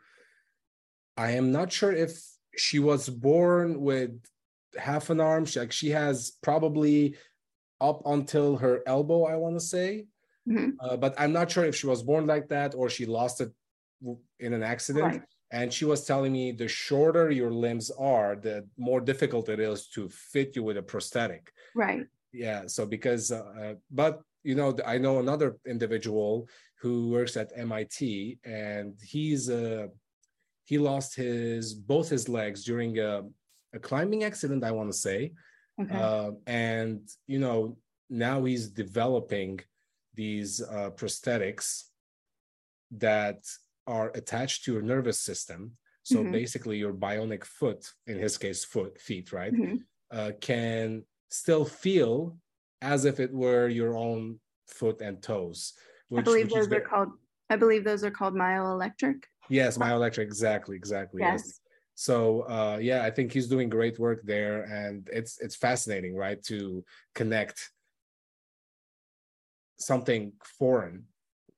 I 1.16 1.30
am 1.30 1.50
not 1.50 1.72
sure 1.72 1.92
if 1.92 2.12
she 2.58 2.78
was 2.78 3.08
born 3.08 3.80
with 3.80 4.12
half 4.78 5.10
an 5.10 5.20
arm. 5.20 5.44
She, 5.44 5.58
like 5.58 5.72
she 5.72 5.90
has 5.90 6.32
probably 6.42 7.16
up 7.80 8.02
until 8.06 8.56
her 8.56 8.82
elbow, 8.86 9.24
I 9.24 9.36
want 9.36 9.56
to 9.56 9.60
say. 9.60 10.06
Mm-hmm. 10.48 10.70
Uh, 10.80 10.96
but 10.96 11.14
I'm 11.18 11.32
not 11.32 11.50
sure 11.50 11.64
if 11.64 11.74
she 11.74 11.86
was 11.86 12.02
born 12.02 12.26
like 12.26 12.48
that 12.48 12.74
or 12.74 12.88
she 12.88 13.06
lost 13.06 13.40
it 13.40 13.50
in 14.38 14.52
an 14.52 14.62
accident. 14.62 15.04
Right. 15.04 15.22
And 15.52 15.72
she 15.72 15.84
was 15.84 16.04
telling 16.04 16.32
me 16.32 16.52
the 16.52 16.68
shorter 16.68 17.30
your 17.30 17.50
limbs 17.50 17.90
are, 17.90 18.36
the 18.36 18.66
more 18.76 19.00
difficult 19.00 19.48
it 19.48 19.60
is 19.60 19.88
to 19.88 20.08
fit 20.08 20.56
you 20.56 20.62
with 20.62 20.76
a 20.76 20.82
prosthetic. 20.82 21.52
Right. 21.74 22.06
Yeah. 22.32 22.62
So 22.66 22.86
because, 22.86 23.30
uh, 23.32 23.74
but 23.90 24.22
you 24.42 24.54
know, 24.54 24.76
I 24.86 24.98
know 24.98 25.18
another 25.18 25.56
individual 25.66 26.48
who 26.80 27.10
works 27.10 27.36
at 27.36 27.52
MIT, 27.56 28.38
and 28.44 28.94
he's 29.02 29.50
uh, 29.50 29.88
he 30.64 30.78
lost 30.78 31.16
his 31.16 31.74
both 31.74 32.08
his 32.08 32.28
legs 32.28 32.64
during 32.64 32.98
a 32.98 33.22
a 33.76 33.78
climbing 33.78 34.24
accident, 34.24 34.64
I 34.64 34.72
want 34.72 34.90
to 34.90 34.98
say. 34.98 35.32
Okay. 35.80 35.94
Uh, 35.94 36.30
and, 36.46 37.00
you 37.26 37.38
know, 37.38 37.76
now 38.10 38.44
he's 38.44 38.68
developing 38.68 39.60
these 40.14 40.62
uh, 40.62 40.90
prosthetics 40.90 41.84
that 42.92 43.44
are 43.86 44.10
attached 44.14 44.64
to 44.64 44.72
your 44.72 44.82
nervous 44.82 45.20
system. 45.20 45.72
So 46.02 46.18
mm-hmm. 46.18 46.32
basically, 46.32 46.78
your 46.78 46.94
bionic 46.94 47.44
foot, 47.44 47.84
in 48.06 48.18
his 48.18 48.38
case, 48.38 48.64
foot, 48.64 49.00
feet, 49.00 49.32
right, 49.32 49.52
mm-hmm. 49.52 49.76
uh, 50.10 50.30
can 50.40 51.04
still 51.30 51.64
feel 51.64 52.38
as 52.80 53.04
if 53.04 53.20
it 53.20 53.32
were 53.32 53.68
your 53.68 53.96
own 53.96 54.38
foot 54.68 55.00
and 55.00 55.20
toes. 55.20 55.74
Which, 56.08 56.20
I 56.20 56.24
believe 56.24 56.48
those 56.48 56.72
are 56.72 56.80
called. 56.80 57.10
I 57.50 57.56
believe 57.56 57.84
those 57.84 58.04
are 58.04 58.10
called 58.10 58.34
myoelectric. 58.34 59.24
Yes, 59.48 59.78
myoelectric. 59.78 60.22
Exactly. 60.22 60.76
Exactly. 60.76 61.20
Yes. 61.22 61.42
yes 61.44 61.60
so 61.96 62.42
uh, 62.42 62.78
yeah 62.80 63.02
i 63.02 63.10
think 63.10 63.32
he's 63.32 63.48
doing 63.48 63.68
great 63.68 63.98
work 63.98 64.20
there 64.22 64.62
and 64.64 65.08
it's 65.10 65.40
it's 65.40 65.56
fascinating 65.56 66.14
right 66.14 66.42
to 66.42 66.84
connect 67.14 67.70
something 69.78 70.32
foreign 70.58 71.04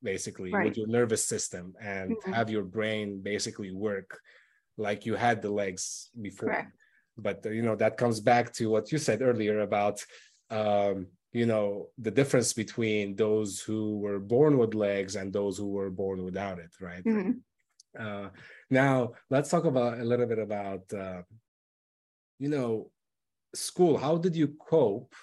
basically 0.02 0.52
right. 0.52 0.64
with 0.64 0.76
your 0.76 0.86
nervous 0.86 1.24
system 1.24 1.74
and 1.82 2.12
mm-hmm. 2.12 2.32
have 2.32 2.48
your 2.48 2.62
brain 2.62 3.20
basically 3.20 3.72
work 3.72 4.20
like 4.76 5.04
you 5.04 5.16
had 5.16 5.42
the 5.42 5.50
legs 5.50 6.10
before 6.22 6.50
Correct. 6.50 6.72
but 7.16 7.44
uh, 7.44 7.50
you 7.50 7.62
know 7.62 7.74
that 7.74 7.96
comes 7.96 8.20
back 8.20 8.52
to 8.54 8.70
what 8.70 8.92
you 8.92 8.98
said 8.98 9.22
earlier 9.22 9.60
about 9.60 10.04
um, 10.50 11.08
you 11.32 11.46
know 11.46 11.88
the 11.98 12.12
difference 12.12 12.52
between 12.52 13.16
those 13.16 13.60
who 13.60 13.98
were 13.98 14.20
born 14.20 14.56
with 14.56 14.74
legs 14.74 15.16
and 15.16 15.32
those 15.32 15.58
who 15.58 15.68
were 15.68 15.90
born 15.90 16.22
without 16.22 16.60
it 16.60 16.70
right 16.80 17.04
mm-hmm. 17.04 17.32
uh, 17.98 18.28
now, 18.70 19.12
let's 19.30 19.50
talk 19.50 19.64
about 19.64 19.98
a 19.98 20.04
little 20.04 20.26
bit 20.26 20.38
about, 20.38 20.92
uh, 20.92 21.22
you 22.38 22.48
know, 22.48 22.90
school. 23.54 23.96
How 23.96 24.16
did 24.16 24.36
you 24.36 24.48
cope 24.48 25.14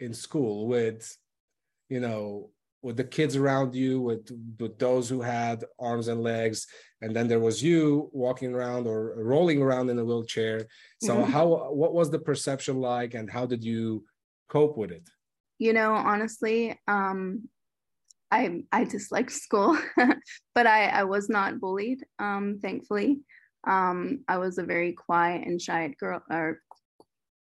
in 0.00 0.12
school 0.12 0.66
with, 0.66 1.16
you 1.88 2.00
know, 2.00 2.50
with 2.82 2.96
the 2.96 3.04
kids 3.04 3.36
around 3.36 3.74
you, 3.74 4.00
with 4.00 4.30
with 4.58 4.78
those 4.78 5.08
who 5.08 5.20
had 5.20 5.64
arms 5.78 6.08
and 6.08 6.22
legs, 6.22 6.66
and 7.02 7.14
then 7.14 7.28
there 7.28 7.40
was 7.40 7.62
you 7.62 8.08
walking 8.12 8.54
around 8.54 8.86
or 8.86 9.14
rolling 9.22 9.60
around 9.60 9.90
in 9.90 9.98
a 9.98 10.04
wheelchair. 10.04 10.66
So, 11.02 11.16
mm-hmm. 11.16 11.30
how 11.30 11.72
what 11.72 11.92
was 11.92 12.10
the 12.10 12.18
perception 12.18 12.80
like, 12.80 13.14
and 13.14 13.30
how 13.30 13.46
did 13.46 13.62
you 13.62 14.04
cope 14.48 14.76
with 14.78 14.92
it? 14.92 15.08
You 15.58 15.74
know, 15.74 15.92
honestly, 15.92 16.78
um, 16.88 17.48
I 18.30 18.62
I 18.72 18.84
disliked 18.84 19.32
school, 19.32 19.76
but 20.54 20.66
I 20.66 20.86
I 20.86 21.04
was 21.04 21.28
not 21.28 21.60
bullied. 21.60 22.04
Um, 22.18 22.58
thankfully, 22.62 23.20
um, 23.66 24.24
I 24.28 24.38
was 24.38 24.58
a 24.58 24.64
very 24.64 24.92
quiet 24.92 25.46
and 25.46 25.60
shy 25.60 25.94
girl, 25.98 26.22
or 26.30 26.60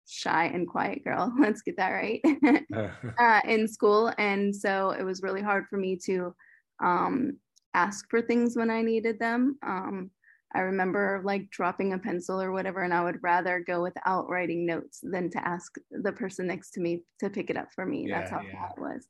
shy 0.07 0.45
and 0.45 0.67
quiet 0.67 1.03
girl. 1.03 1.33
Let's 1.39 1.62
get 1.62 1.77
that 1.77 1.91
right. 1.91 2.21
uh, 3.19 3.41
in 3.45 3.67
school, 3.67 4.13
and 4.17 4.55
so 4.55 4.91
it 4.91 5.03
was 5.03 5.21
really 5.24 5.41
hard 5.41 5.65
for 5.69 5.77
me 5.77 5.98
to 6.05 6.33
um, 6.83 7.38
ask 7.74 8.09
for 8.09 8.21
things 8.21 8.55
when 8.55 8.69
I 8.69 8.81
needed 8.81 9.19
them. 9.19 9.57
Um, 9.65 10.12
I 10.55 10.62
remember 10.62 11.21
like 11.24 11.50
dropping 11.51 11.93
a 11.93 12.00
pencil 12.00 12.41
or 12.41 12.51
whatever, 12.51 12.83
and 12.83 12.93
I 12.93 13.03
would 13.03 13.21
rather 13.21 13.63
go 13.65 13.83
without 13.83 14.29
writing 14.29 14.65
notes 14.65 15.00
than 15.03 15.29
to 15.31 15.48
ask 15.48 15.75
the 15.91 16.12
person 16.12 16.48
next 16.48 16.71
to 16.71 16.81
me 16.81 17.03
to 17.19 17.29
pick 17.29 17.50
it 17.50 17.57
up 17.57 17.71
for 17.75 17.86
me. 17.86 18.07
Yeah, 18.07 18.19
That's 18.19 18.31
how 18.31 18.38
yeah. 18.38 18.69
it 18.75 18.81
was 18.81 19.05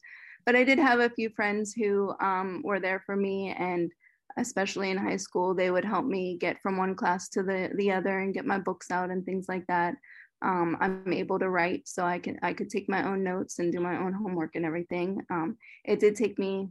but 0.50 0.56
I 0.56 0.63
did 0.63 0.79
have 0.79 1.00
a 1.00 1.12
few 1.12 1.29
friends 1.29 1.74
who 1.74 2.12
um, 2.20 2.63
were 2.65 2.79
there 2.79 3.03
for 3.06 3.15
me, 3.15 3.53
and 3.56 3.91
especially 4.36 4.89
in 4.89 4.98
high 4.98 5.18
school, 5.18 5.53
they 5.53 5.70
would 5.70 5.86
help 5.86 6.06
me 6.06 6.39
get 6.39 6.60
from 6.60 6.75
one 6.75 6.96
class 6.96 7.29
to 7.29 7.44
the 7.44 7.70
the 7.75 7.91
other 7.91 8.18
and 8.18 8.34
get 8.34 8.48
my 8.48 8.58
books 8.58 8.89
out 8.89 9.12
and 9.12 9.24
things 9.24 9.46
like 9.48 9.68
that. 9.68 9.94
Um, 10.41 10.75
I'm 10.82 11.13
able 11.13 11.38
to 11.38 11.51
write, 11.51 11.88
so 11.88 12.03
I 12.03 12.18
can 12.18 12.39
I 12.41 12.53
could 12.53 12.72
take 12.72 12.89
my 12.89 13.08
own 13.08 13.24
notes 13.24 13.60
and 13.60 13.72
do 13.72 13.79
my 13.79 13.96
own 14.00 14.12
homework 14.12 14.56
and 14.56 14.65
everything. 14.65 15.22
Um, 15.29 15.58
it 15.86 16.00
did 16.00 16.15
take 16.15 16.39
me 16.39 16.70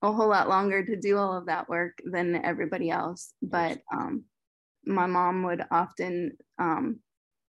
a 0.00 0.10
whole 0.10 0.28
lot 0.28 0.48
longer 0.48 0.82
to 0.82 0.96
do 0.96 1.18
all 1.18 1.36
of 1.36 1.44
that 1.48 1.68
work 1.68 1.98
than 2.10 2.42
everybody 2.42 2.88
else, 2.88 3.34
but 3.42 3.78
um, 3.92 4.24
my 4.86 5.04
mom 5.04 5.42
would 5.42 5.62
often 5.70 6.38
um, 6.58 7.00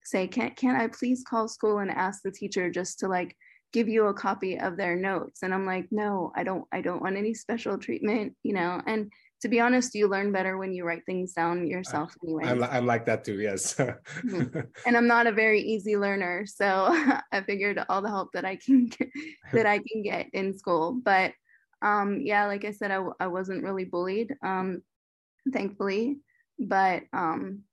say, 0.03 0.27
"Can 0.27 0.51
can 0.51 0.75
I 0.75 0.87
please 0.87 1.23
call 1.25 1.47
school 1.47 1.77
and 1.77 1.91
ask 1.91 2.23
the 2.23 2.31
teacher 2.31 2.69
just 2.69 2.99
to 2.99 3.07
like 3.07 3.37
give 3.75 3.89
you 3.89 4.07
a 4.07 4.13
copy 4.13 4.57
of 4.57 4.77
their 4.77 4.95
notes. 4.95 5.43
And 5.43 5.53
i'm 5.53 5.65
like 5.65 5.87
no 5.91 6.31
i 6.33 6.43
don't 6.47 6.65
i 6.71 6.79
don't 6.79 7.01
want 7.01 7.17
any 7.17 7.33
special 7.33 7.77
treatment 7.77 8.33
you 8.41 8.53
know? 8.53 8.81
And 8.87 9.11
to 9.41 9.49
be 9.49 9.59
honest 9.59 9.95
you 9.95 10.07
learn 10.07 10.31
better 10.31 10.57
when 10.57 10.71
you 10.73 10.85
write 10.85 11.05
things 11.05 11.33
down 11.33 11.67
yourself 11.67 12.15
anyway 12.23 12.45
I'm, 12.45 12.63
I'm 12.63 12.85
like 12.85 13.05
that 13.07 13.25
too 13.25 13.39
yes. 13.41 13.75
Mm-hmm. 13.75 14.59
and 14.87 14.97
i'm 14.97 15.07
not 15.15 15.27
a 15.27 15.33
very 15.43 15.61
easy 15.73 15.97
learner 15.97 16.45
so 16.45 16.67
i 17.35 17.41
figured 17.41 17.83
all 17.89 18.01
the 18.01 18.15
help 18.17 18.29
that 18.31 18.45
i 18.45 18.55
can 18.55 18.87
get, 18.95 19.09
that 19.51 19.65
i 19.65 19.77
can 19.87 20.01
get 20.03 20.27
in 20.31 20.57
school. 20.57 20.85
But 21.11 21.33
um 21.81 22.21
yeah 22.31 22.45
like 22.45 22.63
i 22.63 22.71
said 22.71 22.91
i, 22.91 23.03
I 23.19 23.27
wasn't 23.27 23.65
really 23.67 23.83
bullied 23.83 24.33
um 24.41 24.81
thankfully. 25.51 26.19
But 26.57 27.03
um 27.11 27.63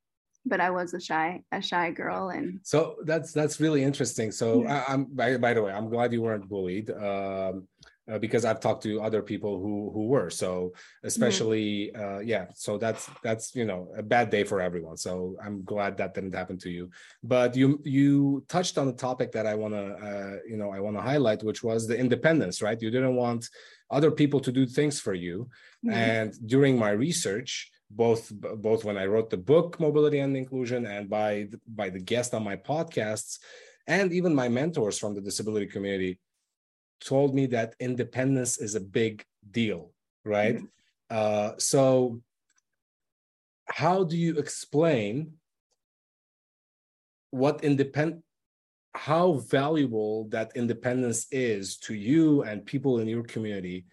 but 0.44 0.60
I 0.60 0.70
was 0.70 0.94
a 0.94 1.00
shy 1.00 1.42
a 1.52 1.62
shy 1.62 1.90
girl 1.90 2.30
and 2.30 2.60
so 2.62 2.96
that's 3.04 3.32
that's 3.32 3.60
really 3.60 3.82
interesting. 3.82 4.32
So 4.32 4.66
I, 4.66 4.92
am 4.92 5.04
by, 5.04 5.36
by 5.36 5.54
the 5.54 5.62
way 5.62 5.72
I'm 5.72 5.88
glad 5.88 6.12
you 6.12 6.22
weren't 6.22 6.48
bullied 6.48 6.90
um, 6.90 7.68
uh, 8.10 8.18
because 8.18 8.44
I've 8.44 8.58
talked 8.58 8.82
to 8.82 9.00
other 9.00 9.22
people 9.22 9.60
who 9.60 9.90
who 9.94 10.06
were. 10.08 10.30
So 10.30 10.72
especially 11.04 11.92
mm-hmm. 11.94 12.16
uh, 12.16 12.18
yeah 12.20 12.46
so 12.54 12.76
that's 12.76 13.08
that's 13.22 13.54
you 13.54 13.64
know 13.64 13.92
a 13.96 14.02
bad 14.02 14.30
day 14.30 14.44
for 14.44 14.60
everyone. 14.60 14.96
So 14.96 15.36
I'm 15.44 15.64
glad 15.64 15.96
that 15.98 16.14
didn't 16.14 16.34
happen 16.34 16.58
to 16.58 16.70
you. 16.70 16.90
But 17.22 17.56
you 17.56 17.80
you 17.84 18.44
touched 18.48 18.78
on 18.78 18.86
the 18.86 18.98
topic 19.08 19.32
that 19.32 19.46
I 19.46 19.54
want 19.54 19.74
to 19.74 19.86
uh, 20.08 20.36
you 20.46 20.56
know 20.56 20.72
I 20.72 20.80
want 20.80 20.96
to 20.96 21.02
highlight 21.02 21.44
which 21.44 21.62
was 21.62 21.86
the 21.86 21.96
independence 21.96 22.62
right? 22.62 22.80
You 22.80 22.90
didn't 22.90 23.16
want 23.16 23.48
other 23.90 24.10
people 24.10 24.40
to 24.40 24.52
do 24.52 24.66
things 24.66 24.98
for 24.98 25.14
you. 25.14 25.48
Mm-hmm. 25.84 25.94
and 25.94 26.46
during 26.46 26.78
my 26.78 26.90
research 26.90 27.68
both 27.94 28.32
both 28.66 28.84
when 28.84 28.96
I 28.96 29.06
wrote 29.06 29.30
the 29.30 29.36
book 29.36 29.78
mobility 29.78 30.20
and 30.20 30.36
inclusion 30.36 30.86
and 30.86 31.08
by 31.08 31.48
by 31.66 31.90
the 31.90 32.00
guest 32.00 32.34
on 32.34 32.42
my 32.42 32.56
podcasts 32.56 33.38
and 33.86 34.12
even 34.12 34.34
my 34.34 34.48
mentors 34.48 34.98
from 34.98 35.14
the 35.14 35.20
disability 35.20 35.66
community 35.66 36.18
told 37.00 37.34
me 37.34 37.46
that 37.46 37.74
independence 37.80 38.58
is 38.58 38.74
a 38.74 38.80
big 38.80 39.24
deal, 39.50 39.90
right? 40.24 40.56
Mm-hmm. 40.56 40.66
Uh, 41.10 41.52
so, 41.58 42.20
how 43.66 44.04
do 44.04 44.16
you 44.16 44.38
explain 44.38 45.32
what 47.30 47.64
independent, 47.64 48.22
how 48.94 49.32
valuable 49.32 50.28
that 50.28 50.52
independence 50.54 51.26
is 51.32 51.76
to 51.78 51.94
you 51.94 52.42
and 52.42 52.64
people 52.64 53.00
in 53.00 53.08
your 53.08 53.24
community? 53.24 53.86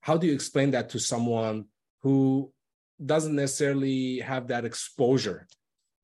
How 0.00 0.16
do 0.16 0.26
you 0.26 0.32
explain 0.32 0.70
that 0.70 0.88
to 0.90 0.98
someone 0.98 1.66
who 2.02 2.52
doesn't 3.04 3.34
necessarily 3.34 4.20
have 4.20 4.48
that 4.48 4.64
exposure 4.64 5.46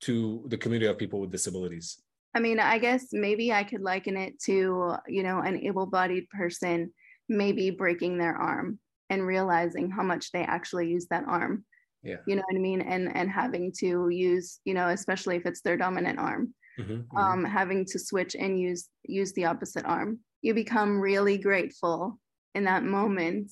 to 0.01 0.43
the 0.47 0.57
community 0.57 0.87
of 0.87 0.97
people 0.97 1.19
with 1.19 1.31
disabilities? 1.31 2.01
I 2.35 2.39
mean, 2.39 2.59
I 2.59 2.79
guess 2.79 3.07
maybe 3.11 3.53
I 3.53 3.63
could 3.63 3.81
liken 3.81 4.17
it 4.17 4.39
to, 4.45 4.95
you 5.07 5.23
know, 5.23 5.39
an 5.39 5.59
able 5.59 5.85
bodied 5.85 6.29
person 6.29 6.91
maybe 7.29 7.69
breaking 7.69 8.17
their 8.17 8.35
arm 8.35 8.79
and 9.09 9.25
realizing 9.25 9.89
how 9.89 10.03
much 10.03 10.31
they 10.31 10.41
actually 10.41 10.89
use 10.89 11.07
that 11.07 11.23
arm. 11.27 11.65
Yeah. 12.01 12.17
You 12.27 12.35
know 12.35 12.43
what 12.49 12.57
I 12.57 12.59
mean? 12.59 12.81
And 12.81 13.15
and 13.15 13.29
having 13.29 13.71
to 13.79 14.09
use, 14.09 14.59
you 14.65 14.73
know, 14.73 14.89
especially 14.89 15.37
if 15.37 15.45
it's 15.45 15.61
their 15.61 15.77
dominant 15.77 16.19
arm, 16.19 16.53
mm-hmm, 16.77 16.93
mm-hmm. 16.93 17.17
um, 17.17 17.45
having 17.45 17.85
to 17.85 17.99
switch 17.99 18.35
and 18.35 18.59
use 18.59 18.89
use 19.03 19.31
the 19.33 19.45
opposite 19.45 19.85
arm. 19.85 20.19
You 20.41 20.53
become 20.53 20.99
really 20.99 21.37
grateful 21.37 22.19
in 22.55 22.65
that 22.65 22.83
moment 22.83 23.51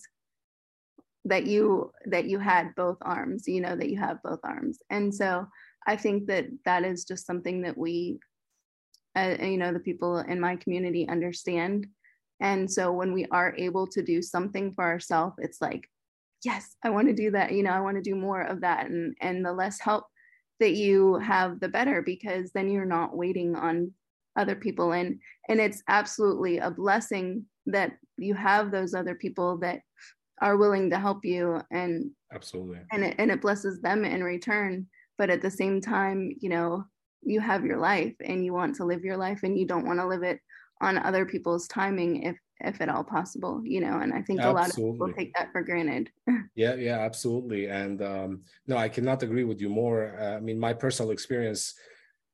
that 1.25 1.45
you 1.45 1.91
that 2.05 2.25
you 2.25 2.39
had 2.39 2.75
both 2.75 2.97
arms, 3.01 3.47
you 3.47 3.61
know, 3.61 3.75
that 3.75 3.89
you 3.89 3.99
have 3.99 4.23
both 4.23 4.39
arms. 4.43 4.79
And 4.89 5.13
so 5.13 5.47
I 5.87 5.95
think 5.95 6.27
that 6.27 6.45
that 6.65 6.83
is 6.83 7.05
just 7.05 7.25
something 7.25 7.61
that 7.61 7.77
we 7.77 8.19
uh, 9.15 9.35
you 9.41 9.57
know 9.57 9.73
the 9.73 9.79
people 9.79 10.19
in 10.19 10.39
my 10.39 10.55
community 10.55 11.07
understand. 11.07 11.87
And 12.39 12.71
so 12.71 12.91
when 12.91 13.13
we 13.13 13.25
are 13.31 13.53
able 13.57 13.85
to 13.87 14.01
do 14.01 14.21
something 14.21 14.73
for 14.73 14.83
ourselves 14.83 15.35
it's 15.37 15.61
like 15.61 15.87
yes 16.43 16.75
i 16.83 16.89
want 16.89 17.07
to 17.07 17.13
do 17.13 17.29
that 17.29 17.51
you 17.51 17.61
know 17.61 17.69
i 17.69 17.79
want 17.79 17.97
to 17.97 18.01
do 18.01 18.15
more 18.15 18.41
of 18.41 18.61
that. 18.61 18.87
And 18.87 19.15
and 19.21 19.45
the 19.45 19.53
less 19.53 19.79
help 19.79 20.05
that 20.61 20.75
you 20.75 21.15
have 21.15 21.59
the 21.59 21.67
better 21.67 22.01
because 22.03 22.51
then 22.51 22.69
you're 22.69 22.85
not 22.85 23.17
waiting 23.17 23.55
on 23.55 23.91
other 24.37 24.55
people. 24.55 24.93
And 24.93 25.19
and 25.49 25.59
it's 25.59 25.83
absolutely 25.89 26.59
a 26.59 26.71
blessing 26.71 27.45
that 27.65 27.93
you 28.17 28.33
have 28.35 28.71
those 28.71 28.93
other 28.93 29.15
people 29.15 29.57
that 29.57 29.81
are 30.41 30.57
willing 30.57 30.89
to 30.89 30.99
help 30.99 31.23
you 31.23 31.61
and 31.71 32.11
absolutely. 32.33 32.79
and 32.91 33.03
it, 33.03 33.15
and 33.19 33.31
it 33.31 33.41
blesses 33.41 33.81
them 33.81 34.03
in 34.03 34.23
return. 34.23 34.87
But 35.17 35.29
at 35.29 35.41
the 35.41 35.51
same 35.51 35.81
time 35.81 36.31
you 36.39 36.49
know 36.49 36.85
you 37.23 37.39
have 37.39 37.65
your 37.65 37.77
life 37.77 38.15
and 38.23 38.43
you 38.43 38.53
want 38.53 38.75
to 38.75 38.85
live 38.85 39.03
your 39.03 39.17
life 39.17 39.41
and 39.43 39.57
you 39.57 39.65
don't 39.65 39.85
want 39.85 39.99
to 39.99 40.07
live 40.07 40.23
it 40.23 40.39
on 40.81 40.97
other 40.97 41.25
people's 41.25 41.67
timing 41.67 42.23
if 42.23 42.37
if 42.63 42.81
at 42.81 42.89
all 42.89 43.03
possible 43.03 43.61
you 43.63 43.81
know 43.81 43.99
and 43.99 44.13
i 44.13 44.21
think 44.21 44.39
absolutely. 44.39 44.49
a 44.49 44.53
lot 44.53 44.69
of 44.69 44.75
people 44.75 45.13
take 45.13 45.33
that 45.35 45.51
for 45.51 45.61
granted. 45.61 46.09
Yeah 46.55 46.75
yeah 46.75 46.99
absolutely. 46.99 47.67
And 47.67 48.01
um 48.01 48.41
no 48.67 48.77
i 48.77 48.89
cannot 48.89 49.23
agree 49.23 49.43
with 49.43 49.61
you 49.61 49.69
more. 49.69 50.15
Uh, 50.19 50.37
i 50.37 50.39
mean 50.39 50.59
my 50.59 50.73
personal 50.73 51.11
experience 51.11 51.73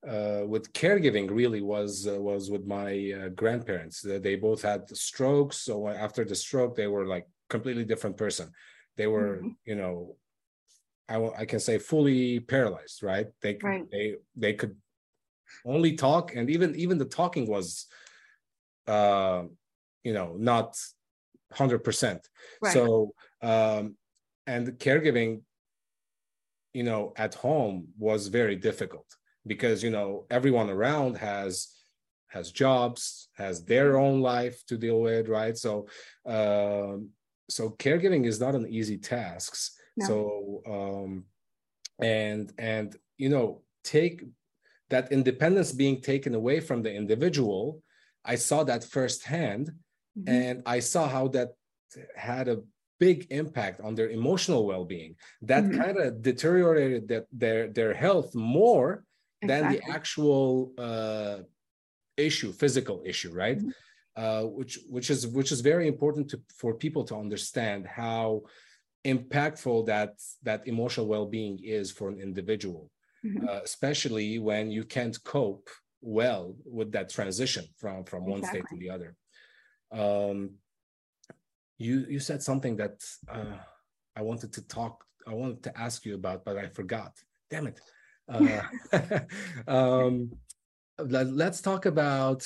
uh, 0.08 0.44
with 0.46 0.72
caregiving 0.74 1.28
really 1.30 1.62
was 1.62 2.08
uh, 2.08 2.22
was 2.22 2.50
with 2.50 2.66
my 2.66 2.92
uh, 3.20 3.30
grandparents. 3.30 4.02
They 4.02 4.36
both 4.36 4.62
had 4.62 4.88
strokes. 4.96 5.58
So 5.62 5.88
after 5.88 6.24
the 6.24 6.36
stroke 6.36 6.76
they 6.76 6.88
were 6.88 7.06
like 7.06 7.28
completely 7.50 7.86
different 7.86 8.18
person 8.18 8.52
they 8.98 9.08
were 9.08 9.38
mm-hmm. 9.38 9.50
you 9.66 9.76
know 9.76 10.16
I, 11.10 11.30
I 11.40 11.46
can 11.46 11.60
say 11.60 11.78
fully 11.78 12.40
paralyzed, 12.40 13.02
right? 13.02 13.28
They 13.42 13.58
right. 13.62 13.90
they 13.92 14.16
they 14.36 14.54
could 14.54 14.76
only 15.66 15.96
talk, 15.96 16.36
and 16.36 16.50
even 16.50 16.76
even 16.76 16.98
the 16.98 17.06
talking 17.06 17.48
was, 17.48 17.88
uh, 18.88 19.44
you 20.04 20.14
know, 20.14 20.36
not 20.38 20.78
hundred 21.54 21.84
percent. 21.84 22.28
So, 22.72 23.14
um, 23.42 23.96
and 24.46 24.68
caregiving, 24.80 25.42
you 26.74 26.84
know, 26.84 27.14
at 27.16 27.36
home 27.36 27.88
was 27.98 28.28
very 28.28 28.56
difficult 28.56 29.08
because 29.46 29.84
you 29.84 29.92
know 29.92 30.26
everyone 30.30 30.70
around 30.70 31.18
has 31.18 31.70
has 32.28 32.52
jobs, 32.52 33.30
has 33.38 33.64
their 33.64 33.94
mm-hmm. 33.94 34.04
own 34.04 34.22
life 34.22 34.62
to 34.68 34.78
deal 34.78 35.00
with, 35.00 35.30
right? 35.30 35.58
So, 35.58 35.88
um, 36.26 37.12
so 37.50 37.72
caregiving 37.72 38.26
is 38.26 38.40
not 38.40 38.56
an 38.56 38.68
easy 38.68 38.98
task 38.98 39.56
no. 39.98 40.06
so 40.08 40.62
um 40.68 41.24
and 42.02 42.54
and 42.58 42.96
you 43.18 43.30
know 43.30 43.62
take 43.84 44.24
that 44.90 45.12
independence 45.12 45.72
being 45.72 46.02
taken 46.02 46.36
away 46.36 46.60
from 46.60 46.82
the 46.82 46.94
individual 46.94 47.82
i 48.26 48.36
saw 48.36 48.64
that 48.64 48.84
firsthand 48.84 49.72
mm-hmm. 50.18 50.30
and 50.30 50.64
i 50.66 50.80
saw 50.80 51.08
how 51.08 51.28
that 51.28 51.50
had 52.16 52.48
a 52.48 52.60
big 53.00 53.28
impact 53.30 53.80
on 53.82 53.96
their 53.96 54.10
emotional 54.10 54.66
well-being 54.66 55.16
that 55.42 55.64
mm-hmm. 55.64 55.82
kind 55.82 55.98
of 55.98 56.22
deteriorated 56.22 57.08
that 57.08 57.26
their 57.32 57.68
their 57.70 57.94
health 57.94 58.34
more 58.34 59.04
exactly. 59.42 59.48
than 59.48 59.72
the 59.74 59.94
actual 59.94 60.74
uh, 60.78 61.38
issue 62.18 62.52
physical 62.52 63.04
issue 63.06 63.32
right 63.32 63.60
mm-hmm. 63.60 63.70
Uh, 64.18 64.42
which 64.42 64.80
which 64.90 65.10
is 65.12 65.28
which 65.28 65.52
is 65.52 65.62
very 65.62 65.88
important 65.88 66.28
to, 66.28 66.42
for 66.50 66.74
people 66.74 67.04
to 67.04 67.16
understand 67.16 67.86
how 67.86 68.42
impactful 69.06 69.86
that 69.86 70.16
that 70.42 70.68
emotional 70.68 71.08
well-being 71.08 71.60
is 71.64 71.92
for 71.92 72.10
an 72.10 72.20
individual 72.20 72.90
mm-hmm. 73.24 73.48
uh, 73.48 73.60
especially 73.64 74.40
when 74.40 74.72
you 74.72 74.84
can't 74.84 75.24
cope 75.24 75.70
well 76.02 76.56
with 76.66 76.92
that 76.92 77.10
transition 77.10 77.64
from 77.78 78.04
from 78.04 78.26
one 78.26 78.40
exactly. 78.40 78.62
state 78.62 78.70
to 78.70 78.80
the 78.80 78.90
other 78.90 79.16
um, 79.92 80.50
you 81.78 82.06
you 82.10 82.20
said 82.20 82.42
something 82.42 82.76
that 82.76 83.00
uh, 83.30 83.58
i 84.16 84.22
wanted 84.22 84.52
to 84.52 84.68
talk 84.68 85.06
i 85.28 85.34
wanted 85.34 85.62
to 85.62 85.72
ask 85.80 86.06
you 86.06 86.16
about 86.16 86.44
but 86.44 86.58
i 86.58 86.68
forgot 86.68 87.14
damn 87.52 87.68
it 87.68 87.80
uh, 88.30 89.22
um, 89.68 90.32
let, 91.00 91.28
us 91.50 91.62
talk 91.62 91.86
about 91.86 92.44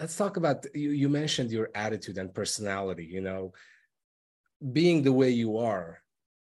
let's 0.00 0.16
talk 0.16 0.36
about 0.36 0.64
you, 0.74 0.90
you 0.90 1.08
mentioned 1.08 1.50
your 1.50 1.70
attitude 1.74 2.18
and 2.18 2.34
personality 2.34 3.04
you 3.04 3.20
know 3.20 3.52
being 4.72 5.02
the 5.02 5.12
way 5.12 5.30
you 5.30 5.58
are 5.58 5.98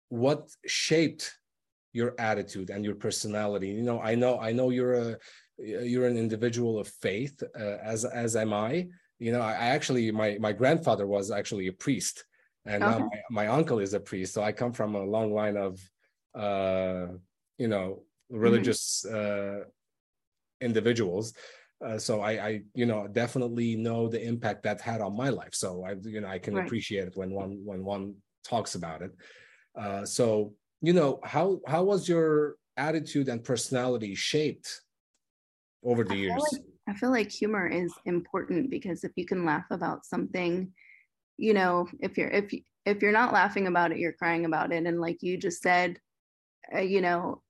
what 0.08 0.50
shaped 0.66 1.36
your 1.92 2.14
attitude 2.18 2.70
and 2.70 2.84
your 2.84 2.94
personality 2.94 3.68
you 3.68 3.82
know 3.82 4.00
i 4.00 4.14
know 4.14 4.38
i 4.40 4.52
know 4.52 4.70
you're 4.70 4.94
a 4.94 5.16
you're 5.58 6.06
an 6.06 6.16
individual 6.16 6.78
of 6.78 6.88
faith 6.88 7.42
uh, 7.58 7.76
as 7.82 8.04
as 8.04 8.36
am 8.36 8.52
i 8.52 8.86
you 9.18 9.32
know 9.32 9.40
i, 9.40 9.52
I, 9.52 9.66
actually 9.76 10.10
my 10.10 10.38
my 10.38 10.52
grandfather 10.52 11.06
was 11.06 11.30
actually 11.30 11.66
a 11.68 11.72
priest 11.72 12.24
and 12.64 12.82
okay. 12.82 12.92
now 12.92 12.98
my, 12.98 13.20
my, 13.30 13.46
uncle 13.48 13.78
is 13.78 13.94
a 13.94 14.00
priest 14.00 14.34
so 14.34 14.42
i 14.42 14.52
come 14.52 14.72
from 14.72 14.94
a 14.94 15.04
long 15.04 15.32
line 15.32 15.56
of 15.56 15.80
uh 16.34 17.06
you 17.56 17.68
know 17.68 18.02
mm-hmm. 18.30 18.38
religious 18.38 19.04
mm-hmm. 19.08 19.62
uh 19.62 19.64
individuals 20.60 21.34
uh, 21.84 21.98
so 21.98 22.20
I, 22.20 22.30
I, 22.30 22.60
you 22.74 22.86
know, 22.86 23.06
definitely 23.06 23.76
know 23.76 24.08
the 24.08 24.22
impact 24.22 24.64
that 24.64 24.80
had 24.80 25.00
on 25.00 25.16
my 25.16 25.28
life. 25.28 25.54
So 25.54 25.84
I, 25.84 25.94
you 26.02 26.20
know, 26.20 26.28
I 26.28 26.38
can 26.38 26.54
right. 26.54 26.66
appreciate 26.66 27.06
it 27.06 27.16
when 27.16 27.30
one 27.30 27.60
when 27.64 27.84
one 27.84 28.14
talks 28.44 28.74
about 28.74 29.02
it. 29.02 29.12
Uh, 29.78 30.04
so 30.04 30.54
you 30.80 30.92
know, 30.92 31.20
how 31.24 31.60
how 31.66 31.84
was 31.84 32.08
your 32.08 32.56
attitude 32.76 33.28
and 33.28 33.44
personality 33.44 34.14
shaped 34.14 34.80
over 35.84 36.04
the 36.04 36.14
I 36.14 36.16
years? 36.16 36.42
Like, 36.52 36.62
I 36.88 36.94
feel 36.94 37.10
like 37.10 37.30
humor 37.30 37.66
is 37.68 37.92
important 38.06 38.70
because 38.70 39.04
if 39.04 39.12
you 39.16 39.26
can 39.26 39.44
laugh 39.44 39.66
about 39.70 40.04
something, 40.04 40.72
you 41.36 41.54
know, 41.54 41.86
if 42.00 42.18
you're 42.18 42.30
if 42.30 42.52
if 42.86 43.02
you're 43.02 43.12
not 43.12 43.32
laughing 43.32 43.66
about 43.66 43.92
it, 43.92 43.98
you're 43.98 44.12
crying 44.12 44.44
about 44.46 44.72
it, 44.72 44.84
and 44.84 45.00
like 45.00 45.18
you 45.20 45.36
just 45.36 45.62
said, 45.62 45.98
uh, 46.74 46.80
you 46.80 47.00
know, 47.00 47.42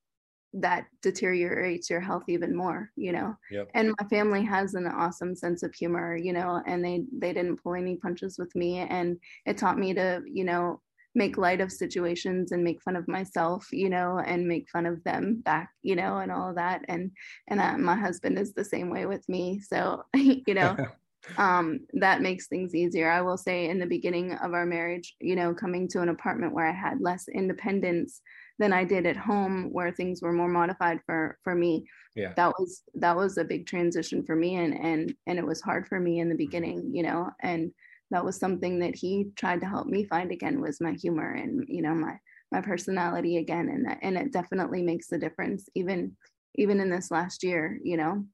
that 0.54 0.86
deteriorates 1.02 1.90
your 1.90 2.00
health 2.00 2.24
even 2.28 2.56
more 2.56 2.90
you 2.96 3.12
know 3.12 3.36
yep. 3.50 3.68
and 3.74 3.92
my 4.00 4.08
family 4.08 4.42
has 4.42 4.74
an 4.74 4.86
awesome 4.86 5.34
sense 5.34 5.62
of 5.62 5.74
humor 5.74 6.16
you 6.16 6.32
know 6.32 6.62
and 6.66 6.82
they 6.84 7.04
they 7.18 7.32
didn't 7.32 7.62
pull 7.62 7.74
any 7.74 7.96
punches 7.96 8.38
with 8.38 8.54
me 8.54 8.78
and 8.78 9.18
it 9.46 9.58
taught 9.58 9.78
me 9.78 9.92
to 9.92 10.22
you 10.26 10.44
know 10.44 10.80
make 11.14 11.36
light 11.36 11.60
of 11.60 11.72
situations 11.72 12.52
and 12.52 12.62
make 12.62 12.80
fun 12.80 12.96
of 12.96 13.08
myself 13.08 13.66
you 13.72 13.90
know 13.90 14.18
and 14.24 14.46
make 14.46 14.68
fun 14.70 14.86
of 14.86 15.02
them 15.04 15.40
back 15.44 15.70
you 15.82 15.96
know 15.96 16.18
and 16.18 16.30
all 16.30 16.50
of 16.50 16.56
that 16.56 16.82
and 16.88 17.10
and 17.48 17.60
uh, 17.60 17.76
my 17.76 17.96
husband 17.96 18.38
is 18.38 18.52
the 18.52 18.64
same 18.64 18.88
way 18.88 19.04
with 19.04 19.28
me 19.28 19.60
so 19.60 20.02
you 20.14 20.54
know 20.54 20.76
um, 21.36 21.80
that 21.94 22.22
makes 22.22 22.46
things 22.46 22.74
easier. 22.74 23.10
I 23.10 23.20
will 23.20 23.36
say 23.36 23.68
in 23.68 23.78
the 23.78 23.86
beginning 23.86 24.32
of 24.34 24.54
our 24.54 24.64
marriage, 24.64 25.14
you 25.20 25.36
know, 25.36 25.54
coming 25.54 25.88
to 25.88 26.00
an 26.00 26.08
apartment 26.08 26.54
where 26.54 26.66
I 26.66 26.72
had 26.72 27.00
less 27.00 27.28
independence 27.28 28.20
than 28.58 28.72
I 28.72 28.84
did 28.84 29.06
at 29.06 29.16
home, 29.16 29.72
where 29.72 29.92
things 29.92 30.22
were 30.22 30.32
more 30.32 30.48
modified 30.48 31.00
for 31.06 31.38
for 31.44 31.54
me. 31.54 31.86
Yeah. 32.16 32.32
That 32.36 32.54
was 32.58 32.82
that 32.94 33.16
was 33.16 33.38
a 33.38 33.44
big 33.44 33.66
transition 33.66 34.24
for 34.24 34.34
me, 34.34 34.56
and 34.56 34.74
and 34.74 35.14
and 35.26 35.38
it 35.38 35.46
was 35.46 35.60
hard 35.60 35.86
for 35.86 36.00
me 36.00 36.20
in 36.20 36.28
the 36.28 36.34
mm-hmm. 36.34 36.44
beginning, 36.44 36.90
you 36.94 37.02
know, 37.02 37.30
and 37.40 37.72
that 38.10 38.24
was 38.24 38.38
something 38.38 38.78
that 38.80 38.96
he 38.96 39.30
tried 39.36 39.60
to 39.60 39.68
help 39.68 39.86
me 39.86 40.04
find 40.04 40.32
again 40.32 40.60
was 40.62 40.80
my 40.80 40.92
humor 40.92 41.34
and 41.34 41.64
you 41.68 41.82
know 41.82 41.94
my 41.94 42.18
my 42.50 42.60
personality 42.60 43.36
again, 43.36 43.68
and 43.68 43.86
that 43.86 43.98
and 44.02 44.16
it 44.16 44.32
definitely 44.32 44.82
makes 44.82 45.12
a 45.12 45.18
difference 45.18 45.68
even 45.74 46.16
even 46.54 46.80
in 46.80 46.90
this 46.90 47.10
last 47.10 47.44
year, 47.44 47.78
you 47.82 47.96
know. 47.96 48.24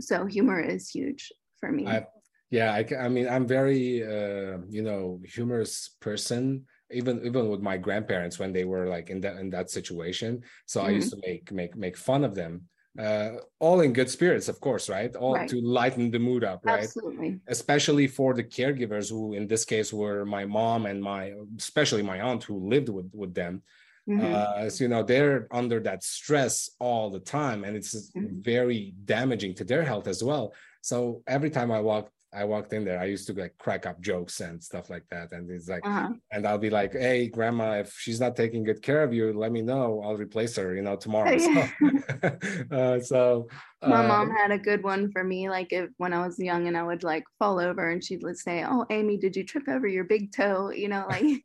So 0.00 0.26
humor 0.26 0.60
is 0.60 0.88
huge 0.88 1.30
for 1.60 1.70
me. 1.70 1.86
I, 1.86 2.06
yeah, 2.50 2.72
I, 2.72 2.86
I 2.98 3.08
mean, 3.08 3.28
I'm 3.28 3.46
very, 3.46 4.02
uh, 4.02 4.58
you 4.68 4.82
know, 4.82 5.20
humorous 5.24 5.96
person. 6.00 6.66
Even 6.90 7.20
even 7.26 7.50
with 7.50 7.60
my 7.60 7.76
grandparents 7.76 8.38
when 8.38 8.50
they 8.50 8.64
were 8.64 8.86
like 8.86 9.10
in 9.10 9.20
that 9.20 9.36
in 9.36 9.50
that 9.50 9.68
situation. 9.70 10.42
So 10.64 10.80
mm-hmm. 10.80 10.88
I 10.88 10.92
used 10.92 11.10
to 11.10 11.20
make 11.22 11.52
make 11.52 11.76
make 11.76 11.98
fun 11.98 12.24
of 12.24 12.34
them. 12.34 12.62
Uh, 12.98 13.32
all 13.60 13.82
in 13.82 13.92
good 13.92 14.10
spirits, 14.10 14.48
of 14.48 14.58
course, 14.60 14.88
right? 14.88 15.14
All 15.14 15.34
right. 15.34 15.48
to 15.50 15.60
lighten 15.60 16.10
the 16.10 16.18
mood 16.18 16.42
up, 16.42 16.64
right? 16.64 16.82
Absolutely. 16.82 17.38
Especially 17.46 18.06
for 18.08 18.34
the 18.34 18.42
caregivers 18.42 19.10
who, 19.10 19.34
in 19.34 19.46
this 19.46 19.64
case, 19.64 19.92
were 19.92 20.24
my 20.24 20.46
mom 20.46 20.86
and 20.86 21.00
my, 21.00 21.34
especially 21.58 22.02
my 22.02 22.20
aunt 22.20 22.42
who 22.42 22.68
lived 22.68 22.88
with 22.88 23.10
with 23.14 23.34
them. 23.34 23.62
Mm-hmm. 24.08 24.34
Uh, 24.34 24.70
so 24.70 24.84
you 24.84 24.88
know 24.88 25.02
they're 25.02 25.48
under 25.50 25.80
that 25.80 26.02
stress 26.02 26.70
all 26.78 27.10
the 27.10 27.20
time, 27.20 27.64
and 27.64 27.76
it's 27.76 28.10
mm-hmm. 28.12 28.40
very 28.40 28.94
damaging 29.04 29.54
to 29.56 29.64
their 29.64 29.82
health 29.82 30.08
as 30.08 30.24
well. 30.24 30.54
So 30.80 31.22
every 31.26 31.50
time 31.50 31.70
I 31.70 31.80
walk 31.80 32.10
I 32.32 32.44
walked 32.44 32.72
in 32.74 32.84
there, 32.84 33.00
I 33.00 33.06
used 33.06 33.26
to 33.28 33.32
like 33.32 33.56
crack 33.58 33.86
up 33.86 34.00
jokes 34.00 34.40
and 34.40 34.62
stuff 34.62 34.90
like 34.90 35.04
that. 35.10 35.32
And 35.32 35.50
it's 35.50 35.68
like, 35.68 35.86
uh-huh. 35.86 36.10
and 36.30 36.46
I'll 36.46 36.58
be 36.58 36.68
like, 36.68 36.92
hey, 36.92 37.28
grandma, 37.28 37.78
if 37.78 37.94
she's 37.96 38.20
not 38.20 38.36
taking 38.36 38.64
good 38.64 38.82
care 38.82 39.02
of 39.02 39.14
you, 39.14 39.32
let 39.32 39.50
me 39.50 39.62
know. 39.62 40.02
I'll 40.04 40.16
replace 40.16 40.56
her, 40.56 40.74
you 40.74 40.82
know, 40.82 40.96
tomorrow. 40.96 41.38
so, 41.38 42.68
uh, 42.70 43.00
so 43.00 43.48
my 43.82 44.04
uh, 44.04 44.08
mom 44.08 44.30
had 44.30 44.50
a 44.50 44.58
good 44.58 44.82
one 44.82 45.12
for 45.12 45.22
me. 45.22 45.48
Like 45.48 45.72
if 45.72 45.90
when 45.98 46.12
I 46.12 46.26
was 46.26 46.38
young 46.38 46.66
and 46.66 46.76
I 46.76 46.82
would 46.82 47.04
like 47.04 47.24
fall 47.38 47.60
over 47.60 47.90
and 47.90 48.02
she 48.02 48.16
would 48.16 48.36
say, 48.36 48.64
oh, 48.66 48.84
Amy, 48.90 49.16
did 49.16 49.36
you 49.36 49.44
trip 49.44 49.68
over 49.68 49.86
your 49.86 50.04
big 50.04 50.32
toe? 50.32 50.70
You 50.70 50.88
know, 50.88 51.06
like. 51.08 51.44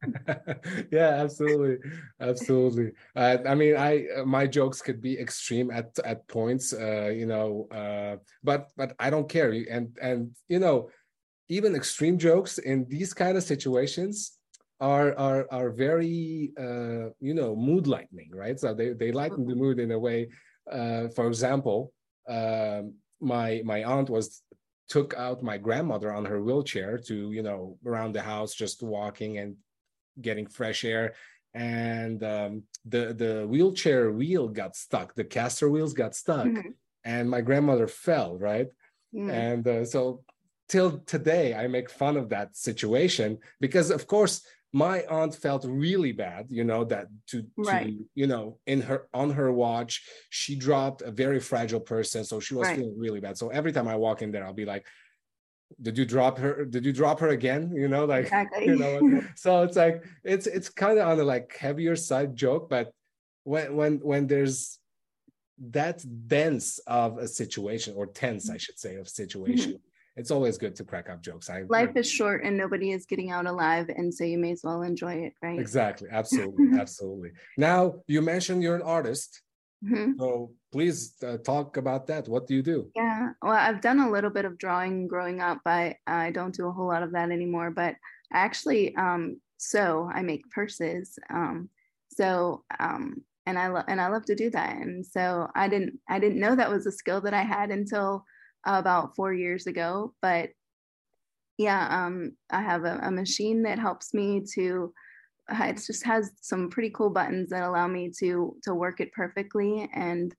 yeah, 0.91 1.21
absolutely. 1.21 1.77
Absolutely. 2.19 2.91
Uh, 3.15 3.37
I 3.45 3.53
mean, 3.53 3.75
I, 3.75 4.07
uh, 4.17 4.25
my 4.25 4.47
jokes 4.47 4.81
could 4.81 4.99
be 4.99 5.19
extreme 5.19 5.69
at, 5.69 5.97
at 6.03 6.27
points, 6.27 6.73
uh, 6.73 7.11
you 7.15 7.27
know, 7.27 7.67
uh, 7.71 8.17
but, 8.43 8.71
but 8.75 8.95
I 8.99 9.11
don't 9.11 9.29
care. 9.29 9.51
And, 9.69 9.95
and, 10.01 10.35
you 10.49 10.57
know, 10.57 10.89
even 11.49 11.75
extreme 11.75 12.17
jokes 12.17 12.57
in 12.57 12.85
these 12.89 13.13
kind 13.13 13.37
of 13.37 13.43
situations 13.43 14.39
are 14.79 15.17
are 15.17 15.47
are 15.51 15.69
very 15.69 16.51
uh, 16.59 17.09
you 17.19 17.33
know 17.33 17.55
mood 17.55 17.85
lightening, 17.85 18.31
right? 18.33 18.59
So 18.59 18.73
they 18.73 18.93
they 18.93 19.11
lighten 19.11 19.45
the 19.45 19.55
mood 19.55 19.79
in 19.79 19.91
a 19.91 19.99
way. 19.99 20.29
Uh, 20.69 21.09
for 21.09 21.27
example, 21.27 21.93
um, 22.27 22.93
my 23.19 23.61
my 23.65 23.83
aunt 23.83 24.09
was 24.09 24.41
took 24.89 25.13
out 25.15 25.41
my 25.43 25.57
grandmother 25.57 26.13
on 26.13 26.25
her 26.25 26.41
wheelchair 26.41 26.97
to 26.97 27.31
you 27.31 27.41
know 27.41 27.77
around 27.85 28.13
the 28.13 28.21
house 28.21 28.53
just 28.53 28.83
walking 28.83 29.37
and 29.37 29.55
getting 30.21 30.45
fresh 30.45 30.83
air 30.83 31.13
and 31.53 32.23
um, 32.23 32.63
the 32.85 33.13
the 33.13 33.45
wheelchair 33.47 34.11
wheel 34.11 34.47
got 34.47 34.75
stuck 34.75 35.13
the 35.15 35.23
caster 35.23 35.69
wheels 35.69 35.93
got 35.93 36.15
stuck 36.15 36.45
mm-hmm. 36.45 36.69
and 37.05 37.29
my 37.29 37.41
grandmother 37.41 37.87
fell 37.87 38.37
right 38.37 38.67
mm-hmm. 39.15 39.29
and 39.29 39.67
uh, 39.67 39.85
so 39.85 40.23
till 40.67 40.99
today 40.99 41.53
i 41.53 41.67
make 41.67 41.89
fun 41.89 42.17
of 42.17 42.29
that 42.29 42.55
situation 42.55 43.37
because 43.59 43.89
of 43.89 44.07
course 44.07 44.45
my 44.73 45.03
aunt 45.03 45.35
felt 45.35 45.63
really 45.65 46.11
bad 46.11 46.47
you 46.49 46.63
know 46.63 46.83
that 46.83 47.05
to, 47.27 47.45
right. 47.57 47.85
to 47.85 48.05
you 48.15 48.25
know 48.25 48.57
in 48.65 48.81
her 48.81 49.07
on 49.13 49.29
her 49.29 49.51
watch 49.51 50.03
she 50.31 50.55
dropped 50.55 51.03
a 51.03 51.11
very 51.11 51.39
fragile 51.39 51.79
person 51.79 52.25
so 52.25 52.39
she 52.39 52.55
was 52.55 52.67
right. 52.67 52.77
feeling 52.77 52.97
really 52.97 53.19
bad 53.19 53.37
so 53.37 53.49
every 53.49 53.71
time 53.71 53.87
i 53.87 53.95
walk 53.95 54.23
in 54.23 54.31
there 54.31 54.43
i'll 54.43 54.53
be 54.53 54.65
like 54.65 54.85
did 55.81 55.97
you 55.97 56.05
drop 56.05 56.37
her 56.39 56.65
did 56.65 56.85
you 56.85 56.91
drop 56.91 57.19
her 57.19 57.29
again 57.29 57.71
you 57.73 57.87
know 57.87 58.05
like 58.05 58.25
exactly. 58.25 58.65
you 58.65 58.75
know 58.75 59.21
so 59.35 59.61
it's 59.61 59.77
like 59.77 60.03
it's 60.23 60.47
it's 60.47 60.69
kind 60.69 60.97
of 60.97 61.07
on 61.07 61.17
the 61.17 61.23
like 61.23 61.55
heavier 61.55 61.95
side 61.95 62.35
joke 62.35 62.67
but 62.69 62.91
when 63.43 63.75
when 63.75 63.97
when 63.99 64.25
there's 64.25 64.79
that 65.59 66.03
dense 66.27 66.79
of 66.87 67.19
a 67.19 67.27
situation 67.27 67.93
or 67.95 68.07
tense 68.07 68.49
i 68.49 68.57
should 68.57 68.77
say 68.77 68.95
of 68.95 69.07
situation 69.07 69.73
mm-hmm 69.73 69.89
it's 70.15 70.31
always 70.31 70.57
good 70.57 70.75
to 70.75 70.83
crack 70.83 71.09
up 71.09 71.21
jokes. 71.21 71.49
I 71.49 71.63
life 71.69 71.95
is 71.95 72.09
short 72.09 72.43
and 72.43 72.57
nobody 72.57 72.91
is 72.91 73.05
getting 73.05 73.31
out 73.31 73.45
alive, 73.45 73.89
and 73.89 74.13
so 74.13 74.23
you 74.23 74.37
may 74.37 74.51
as 74.51 74.61
well 74.63 74.81
enjoy 74.81 75.13
it, 75.13 75.33
right? 75.41 75.59
Exactly, 75.59 76.09
absolutely, 76.11 76.79
absolutely. 76.79 77.31
Now 77.57 77.95
you 78.07 78.21
mentioned 78.21 78.61
you're 78.61 78.75
an 78.75 78.81
artist, 78.81 79.41
mm-hmm. 79.83 80.11
so 80.19 80.51
please 80.71 81.15
uh, 81.25 81.37
talk 81.37 81.77
about 81.77 82.07
that. 82.07 82.27
What 82.27 82.47
do 82.47 82.55
you 82.55 82.61
do? 82.61 82.89
Yeah, 82.95 83.29
well, 83.41 83.53
I've 83.53 83.81
done 83.81 83.99
a 83.99 84.11
little 84.11 84.29
bit 84.29 84.45
of 84.45 84.57
drawing 84.57 85.07
growing 85.07 85.41
up, 85.41 85.59
but 85.65 85.95
I 86.05 86.31
don't 86.31 86.53
do 86.53 86.67
a 86.67 86.71
whole 86.71 86.87
lot 86.87 87.03
of 87.03 87.11
that 87.13 87.31
anymore. 87.31 87.71
But 87.71 87.95
I 88.31 88.39
actually, 88.39 88.95
um, 88.95 89.41
so 89.57 90.09
I 90.13 90.21
make 90.21 90.49
purses. 90.51 91.17
Um, 91.29 91.69
so 92.09 92.63
um, 92.79 93.23
and 93.45 93.57
I 93.57 93.67
love 93.67 93.85
and 93.87 93.99
I 93.99 94.07
love 94.07 94.25
to 94.25 94.35
do 94.35 94.49
that. 94.51 94.77
And 94.77 95.05
so 95.05 95.49
I 95.55 95.67
didn't 95.67 95.99
I 96.07 96.19
didn't 96.19 96.39
know 96.39 96.55
that 96.55 96.69
was 96.69 96.85
a 96.85 96.91
skill 96.91 97.21
that 97.21 97.33
I 97.33 97.43
had 97.43 97.71
until 97.71 98.25
about 98.65 99.15
four 99.15 99.33
years 99.33 99.67
ago. 99.67 100.13
But 100.21 100.49
yeah, 101.57 102.05
um, 102.05 102.33
I 102.49 102.61
have 102.61 102.83
a, 102.83 102.99
a 103.03 103.11
machine 103.11 103.63
that 103.63 103.79
helps 103.79 104.13
me 104.13 104.43
to. 104.55 104.93
It 105.49 105.83
just 105.85 106.05
has 106.05 106.31
some 106.41 106.69
pretty 106.69 106.89
cool 106.91 107.09
buttons 107.09 107.49
that 107.49 107.63
allow 107.63 107.87
me 107.87 108.11
to 108.19 108.55
to 108.63 108.73
work 108.73 109.01
it 109.01 109.11
perfectly 109.11 109.89
and 109.93 110.33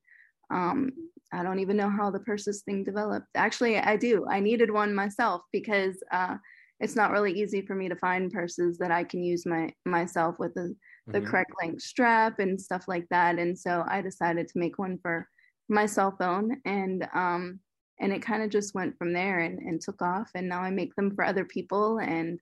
um, 0.51 0.91
I 1.33 1.43
don't 1.43 1.59
even 1.59 1.77
know 1.77 1.91
how 1.91 2.11
the 2.11 2.21
purses 2.21 2.63
thing 2.63 2.85
developed. 2.85 3.27
Actually, 3.35 3.79
I 3.79 3.97
do. 3.97 4.27
I 4.31 4.41
needed 4.41 4.71
one 4.71 4.95
myself 4.95 5.43
because 5.53 5.97
uh, 6.13 6.37
it's 6.81 6.95
not 6.95 7.11
really 7.11 7.33
easy 7.33 7.61
for 7.63 7.75
me 7.75 7.89
to 7.89 7.97
find 7.97 8.33
purses 8.33 8.79
that 8.79 8.91
I 8.91 9.05
can 9.05 9.23
use 9.23 9.45
my 9.47 9.73
myself 9.85 10.39
with 10.39 10.55
the, 10.55 10.75
the 11.09 11.19
mm-hmm. 11.19 11.29
correct 11.29 11.53
length 11.63 11.83
strap 11.83 12.39
and 12.39 12.61
stuff 12.61 12.85
like 12.87 13.07
that. 13.11 13.39
And 13.39 13.59
so 13.59 13.85
I 13.89 14.01
decided 14.01 14.49
to 14.49 14.59
make 14.59 14.79
one 14.79 14.99
for 15.03 15.29
my 15.69 15.87
cell 15.87 16.15
phone. 16.19 16.61
And 16.65 17.09
um, 17.15 17.61
and 18.01 18.13
it 18.13 18.23
kind 18.23 18.43
of 18.43 18.51
just 18.51 18.75
went 18.75 18.97
from 18.99 19.13
there 19.13 19.41
and, 19.41 19.59
and 19.59 19.81
took 19.81 20.01
off 20.03 20.31
and 20.35 20.49
now 20.49 20.61
i 20.61 20.71
make 20.71 20.95
them 20.95 21.15
for 21.15 21.25
other 21.25 21.45
people 21.45 21.99
and 21.99 22.41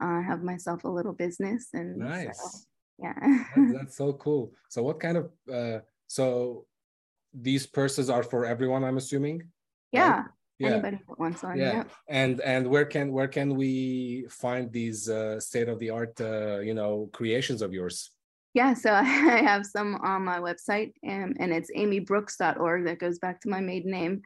uh, 0.00 0.20
have 0.22 0.42
myself 0.42 0.84
a 0.84 0.88
little 0.88 1.12
business 1.12 1.68
and 1.74 1.96
nice 1.96 2.38
so, 2.38 2.58
yeah 2.98 3.44
that's, 3.56 3.72
that's, 3.72 3.96
so 3.96 4.12
cool 4.14 4.52
so 4.68 4.82
what 4.82 5.00
kind 5.00 5.16
of 5.16 5.30
uh, 5.52 5.78
so 6.06 6.64
these 7.34 7.66
purses 7.66 8.10
are 8.10 8.22
for 8.22 8.44
everyone 8.44 8.84
i'm 8.84 8.96
assuming 8.96 9.42
yeah 9.92 10.16
right? 10.16 10.24
yeah. 10.58 10.68
anybody 10.70 10.98
that 11.08 11.18
wants 11.18 11.42
one 11.42 11.58
yeah. 11.58 11.84
and 12.08 12.40
and 12.40 12.66
where 12.66 12.84
can 12.84 13.12
where 13.12 13.28
can 13.28 13.54
we 13.54 14.26
find 14.28 14.72
these 14.72 15.08
uh, 15.08 15.38
state 15.40 15.68
of 15.68 15.78
the 15.78 15.90
art 15.90 16.20
uh, 16.20 16.58
you 16.58 16.74
know 16.74 17.08
creations 17.12 17.62
of 17.62 17.72
yours 17.72 18.10
yeah, 18.54 18.74
so 18.74 18.92
I 18.94 19.02
have 19.02 19.64
some 19.64 19.96
on 19.96 20.24
my 20.24 20.38
website 20.38 20.92
and, 21.02 21.36
and 21.40 21.52
it's 21.52 21.70
amybrooks.org. 21.76 22.84
That 22.84 22.98
goes 22.98 23.18
back 23.18 23.40
to 23.42 23.48
my 23.48 23.60
maiden 23.60 23.90
name 23.90 24.22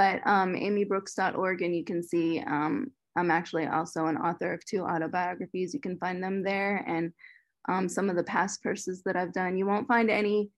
but 0.00 0.26
um, 0.26 0.54
amybrooks.org, 0.54 1.60
and 1.60 1.76
you 1.76 1.84
can 1.84 2.02
see 2.02 2.40
um, 2.40 2.90
I'm 3.16 3.30
actually 3.30 3.66
also 3.66 4.06
an 4.06 4.16
author 4.16 4.54
of 4.54 4.64
two 4.64 4.82
autobiographies. 4.82 5.74
You 5.74 5.80
can 5.80 5.98
find 5.98 6.24
them 6.24 6.42
there, 6.42 6.82
and 6.86 7.12
um, 7.68 7.86
some 7.86 8.08
of 8.08 8.16
the 8.16 8.24
past 8.24 8.62
purses 8.62 9.02
that 9.04 9.14
I've 9.14 9.34
done. 9.34 9.58
You 9.58 9.66
won't 9.66 9.86
find 9.86 10.10
any 10.10 10.48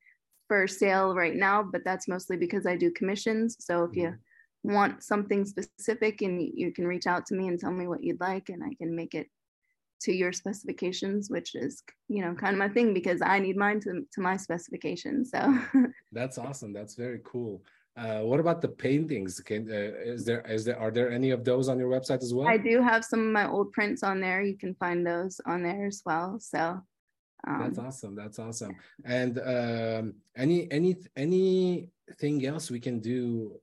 for 0.46 0.68
sale 0.68 1.16
right 1.16 1.34
now, 1.34 1.60
but 1.60 1.82
that's 1.84 2.06
mostly 2.06 2.36
because 2.36 2.66
I 2.66 2.76
do 2.76 2.92
commissions. 2.92 3.56
So 3.58 3.82
if 3.82 3.96
you 3.96 4.10
mm-hmm. 4.10 4.74
want 4.74 5.02
something 5.02 5.44
specific, 5.44 6.22
and 6.22 6.40
you 6.40 6.70
can 6.70 6.86
reach 6.86 7.08
out 7.08 7.26
to 7.26 7.34
me 7.34 7.48
and 7.48 7.58
tell 7.58 7.72
me 7.72 7.88
what 7.88 8.04
you'd 8.04 8.20
like, 8.20 8.48
and 8.48 8.62
I 8.62 8.74
can 8.74 8.94
make 8.94 9.14
it 9.16 9.26
to 10.02 10.12
your 10.12 10.32
specifications, 10.32 11.30
which 11.30 11.56
is 11.56 11.82
you 12.06 12.22
know 12.24 12.32
kind 12.34 12.52
of 12.52 12.60
my 12.60 12.68
thing 12.68 12.94
because 12.94 13.20
I 13.22 13.40
need 13.40 13.56
mine 13.56 13.80
to, 13.80 14.06
to 14.12 14.20
my 14.20 14.36
specifications. 14.36 15.32
So 15.32 15.58
that's 16.12 16.38
awesome. 16.38 16.72
That's 16.72 16.94
very 16.94 17.20
cool. 17.24 17.64
Uh, 17.94 18.20
what 18.20 18.40
about 18.40 18.62
the 18.62 18.68
paintings? 18.68 19.38
Can 19.40 19.70
uh, 19.70 19.92
is 20.02 20.24
there 20.24 20.40
is 20.48 20.64
there 20.64 20.78
are 20.78 20.90
there 20.90 21.10
any 21.10 21.30
of 21.30 21.44
those 21.44 21.68
on 21.68 21.78
your 21.78 21.90
website 21.90 22.22
as 22.22 22.32
well? 22.32 22.48
I 22.48 22.56
do 22.56 22.80
have 22.80 23.04
some 23.04 23.20
of 23.20 23.32
my 23.32 23.46
old 23.46 23.72
prints 23.72 24.02
on 24.02 24.18
there. 24.18 24.42
You 24.42 24.56
can 24.56 24.74
find 24.76 25.06
those 25.06 25.40
on 25.44 25.62
there 25.62 25.86
as 25.86 26.02
well. 26.06 26.38
So 26.40 26.80
um, 27.46 27.58
that's 27.60 27.78
awesome. 27.78 28.14
That's 28.14 28.38
awesome. 28.38 28.76
And 29.04 29.38
um, 29.40 30.14
any 30.34 30.72
any 30.72 30.96
anything 31.16 32.46
else 32.46 32.70
we 32.70 32.80
can 32.80 32.98
do 33.00 33.60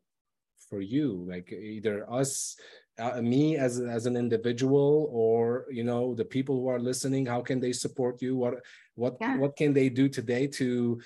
for 0.70 0.80
you, 0.80 1.26
like 1.28 1.52
either 1.52 2.06
us, 2.12 2.56
uh, 3.00 3.24
me 3.24 3.58
as 3.58 3.80
as 3.80 4.06
an 4.06 4.16
individual, 4.16 5.10
or 5.12 5.66
you 5.72 5.84
know 5.84 6.14
the 6.14 6.26
people 6.26 6.56
who 6.56 6.68
are 6.68 6.80
listening. 6.80 7.26
How 7.26 7.42
can 7.42 7.60
they 7.60 7.74
support 7.74 8.22
you? 8.22 8.36
What 8.36 8.62
what 8.94 9.18
yeah. 9.20 9.38
what 9.38 9.56
can 9.56 9.74
they 9.74 9.90
do 9.90 10.08
today 10.08 10.46
to, 10.46 11.02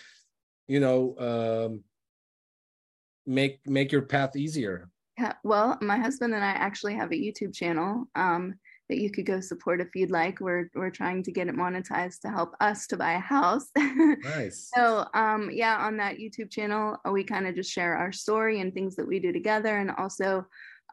you 0.68 0.80
know? 0.82 1.16
Um, 1.20 1.84
make 3.26 3.60
make 3.66 3.92
your 3.92 4.02
path 4.02 4.36
easier 4.36 4.90
Yeah, 5.18 5.34
well, 5.44 5.78
my 5.82 5.98
husband 5.98 6.34
and 6.34 6.44
I 6.44 6.52
actually 6.52 6.96
have 6.96 7.12
a 7.12 7.16
YouTube 7.16 7.54
channel 7.54 8.06
um, 8.16 8.56
that 8.90 8.98
you 8.98 9.12
could 9.12 9.26
go 9.26 9.40
support 9.42 9.80
if 9.80 9.96
you'd 9.96 10.12
like. 10.12 10.40
We're 10.40 10.70
we're 10.74 10.90
trying 10.90 11.24
to 11.24 11.32
get 11.32 11.48
it 11.48 11.56
monetized 11.56 12.22
to 12.22 12.30
help 12.30 12.56
us 12.60 12.88
to 12.88 12.98
buy 12.98 13.14
a 13.14 13.20
house. 13.20 13.68
nice. 13.78 14.72
So 14.76 15.06
um, 15.14 15.50
yeah, 15.52 15.78
on 15.78 15.98
that 15.98 16.18
YouTube 16.18 16.50
channel, 16.52 16.98
uh, 17.08 17.12
we 17.12 17.24
kind 17.24 17.48
of 17.48 17.56
just 17.56 17.72
share 17.72 17.96
our 17.96 18.12
story 18.12 18.60
and 18.60 18.74
things 18.74 18.96
that 18.96 19.08
we 19.08 19.20
do 19.20 19.32
together, 19.32 19.78
and 19.78 19.92
also 19.92 20.46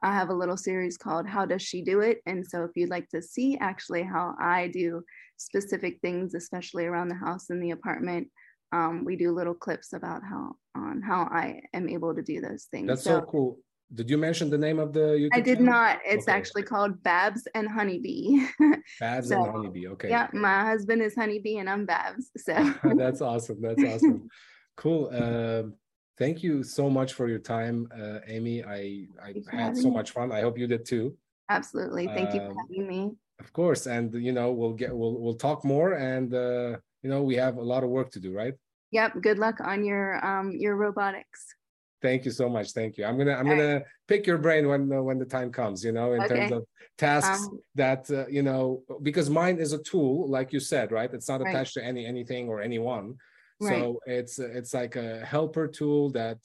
I 0.03 0.13
have 0.13 0.31
a 0.31 0.35
little 0.35 0.57
series 0.57 0.97
called 0.97 1.27
"How 1.27 1.47
Does 1.47 1.63
She 1.63 1.83
Do 1.83 2.01
It?" 2.01 2.21
And 2.27 2.47
so 2.47 2.65
if 2.65 2.73
you'd 2.75 2.91
like 2.91 3.09
to 3.11 3.23
see 3.23 3.57
actually 3.59 4.03
how 4.03 4.35
I 4.39 4.69
do 4.69 5.03
specific 5.37 5.99
things, 6.01 6.35
especially 6.35 6.85
around 6.85 7.09
the 7.09 7.15
house 7.15 7.51
and 7.51 7.63
the 7.63 7.71
apartment, 7.71 8.29
um, 8.73 9.05
we 9.05 9.17
do 9.17 9.33
little 9.33 9.55
clips 9.55 9.93
about 9.93 10.23
how 10.23 10.55
on 10.75 11.03
how 11.03 11.23
I 11.23 11.63
am 11.75 11.89
able 11.89 12.15
to 12.15 12.23
do 12.23 12.41
those 12.41 12.65
things. 12.65 12.87
That's 12.87 13.03
so, 13.03 13.21
so 13.21 13.27
cool. 13.27 13.59
Did 13.93 14.09
you 14.09 14.17
mention 14.17 14.51
the 14.51 14.59
name 14.59 14.79
of 14.79 14.93
the 14.93 15.01
YouTube 15.01 15.31
I 15.33 15.41
did 15.41 15.59
channel? 15.59 15.73
not. 15.73 15.99
It's 16.07 16.29
okay. 16.29 16.37
actually 16.37 16.63
called 16.63 17.03
Babs 17.03 17.49
and 17.55 17.69
Honeybee. 17.69 18.47
Babs 19.01 19.29
so, 19.29 19.43
and 19.43 19.51
Honeybee. 19.53 19.89
Okay. 19.89 20.11
Yeah, 20.11 20.29
my 20.33 20.65
husband 20.65 21.03
is 21.03 21.15
Honeybee 21.17 21.57
and 21.57 21.69
I'm 21.69 21.87
Babs. 21.87 22.31
So 22.37 22.55
that's 22.97 23.21
awesome. 23.21 23.61
That's 23.61 23.83
awesome. 23.83 24.29
cool. 24.77 25.11
Uh, 25.13 25.75
thank 26.19 26.45
you 26.45 26.63
so 26.63 26.89
much 26.89 27.15
for 27.15 27.29
your 27.29 27.41
time, 27.41 27.89
uh, 27.93 28.21
Amy. 28.29 28.63
I 28.63 29.09
I 29.21 29.35
had 29.51 29.77
so 29.77 29.91
much 29.91 30.13
fun. 30.13 30.31
I 30.31 30.43
hope 30.43 30.57
you 30.57 30.69
did 30.69 30.87
too. 30.87 31.17
Absolutely. 31.49 32.07
Thank 32.07 32.33
you 32.33 32.41
for 32.41 32.53
um, 32.53 32.57
having 32.59 32.87
me. 32.87 33.11
Of 33.41 33.53
course, 33.53 33.87
and 33.87 34.15
you 34.15 34.33
know 34.33 34.53
we'll 34.53 34.75
get 34.75 34.95
we'll 34.95 35.19
we'll 35.19 35.35
talk 35.35 35.65
more, 35.65 35.95
and 35.95 36.33
uh, 36.35 36.77
you 37.03 37.11
know 37.11 37.23
we 37.23 37.35
have 37.37 37.57
a 37.57 37.63
lot 37.63 37.83
of 37.83 37.91
work 37.91 38.11
to 38.13 38.21
do, 38.21 38.33
right? 38.33 38.55
Yep. 38.93 39.23
Good 39.23 39.39
luck 39.39 39.61
on 39.61 39.85
your 39.85 40.25
um 40.25 40.53
your 40.53 40.77
robotics. 40.77 41.47
Thank 42.03 42.25
you 42.25 42.31
so 42.31 42.49
much. 42.49 42.73
Thank 42.73 42.97
you. 42.97 43.05
I'm 43.05 43.17
gonna 43.19 43.35
I'm 43.35 43.49
All 43.49 43.57
gonna 43.57 43.75
right. 43.75 43.85
pick 44.09 44.27
your 44.27 44.39
brain 44.39 44.69
when 44.69 44.93
uh, 44.93 45.03
when 45.03 45.19
the 45.19 45.25
time 45.25 45.51
comes. 45.51 45.85
You 45.85 45.93
know, 45.93 46.13
in 46.13 46.23
okay. 46.23 46.35
terms 46.35 46.53
of 46.53 46.65
tasks 46.99 47.47
um, 47.47 47.61
that 47.75 48.11
uh, 48.11 48.27
you 48.27 48.43
know, 48.43 48.83
because 49.03 49.31
mine 49.31 49.59
is 49.59 49.73
a 49.73 49.83
tool, 49.83 50.29
like 50.29 50.53
you 50.53 50.61
said, 50.61 50.93
right? 50.93 51.13
It's 51.13 51.29
not 51.29 51.41
attached 51.41 51.77
right. 51.77 51.83
to 51.83 51.89
any 51.89 52.07
anything 52.07 52.49
or 52.49 52.61
anyone. 52.61 53.17
Right. 53.61 53.79
So 53.79 54.01
it's 54.07 54.39
it's 54.39 54.75
like 54.75 54.97
a 54.97 55.25
helper 55.25 55.69
tool 55.69 56.11
that 56.11 56.39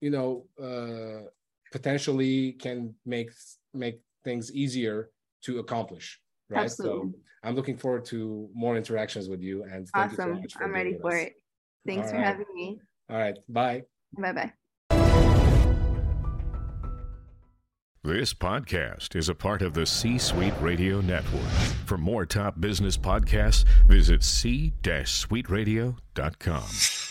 you 0.00 0.10
know 0.10 0.46
uh, 0.62 1.28
potentially 1.72 2.52
can 2.52 2.94
make 3.04 3.30
make 3.74 4.00
things 4.24 4.52
easier 4.52 5.10
to 5.42 5.58
accomplish. 5.58 6.20
Right. 6.48 6.64
Absolutely. 6.64 7.12
So 7.12 7.18
I'm 7.42 7.54
looking 7.54 7.76
forward 7.76 8.04
to 8.06 8.48
more 8.54 8.76
interactions 8.76 9.28
with 9.28 9.42
you. 9.42 9.64
And 9.64 9.86
awesome. 9.94 10.38
You 10.38 10.48
so 10.48 10.60
I'm 10.62 10.72
ready 10.72 10.96
for 11.00 11.12
us. 11.12 11.26
it. 11.26 11.34
Thanks 11.86 12.08
All 12.08 12.12
for 12.12 12.18
right. 12.18 12.26
having 12.26 12.46
me. 12.54 12.80
All 13.08 13.18
right. 13.18 13.36
Bye. 13.48 13.82
Bye 14.18 14.32
bye. 14.32 14.52
This 18.02 18.32
podcast 18.32 19.14
is 19.14 19.28
a 19.28 19.34
part 19.34 19.60
of 19.60 19.74
the 19.74 19.84
C 19.84 20.16
Suite 20.16 20.54
Radio 20.60 21.02
Network. 21.02 21.42
For 21.84 21.98
more 21.98 22.24
top 22.24 22.58
business 22.58 22.96
podcasts, 22.96 23.66
visit 23.86 24.22
c-suiteradio.com. 24.22 27.09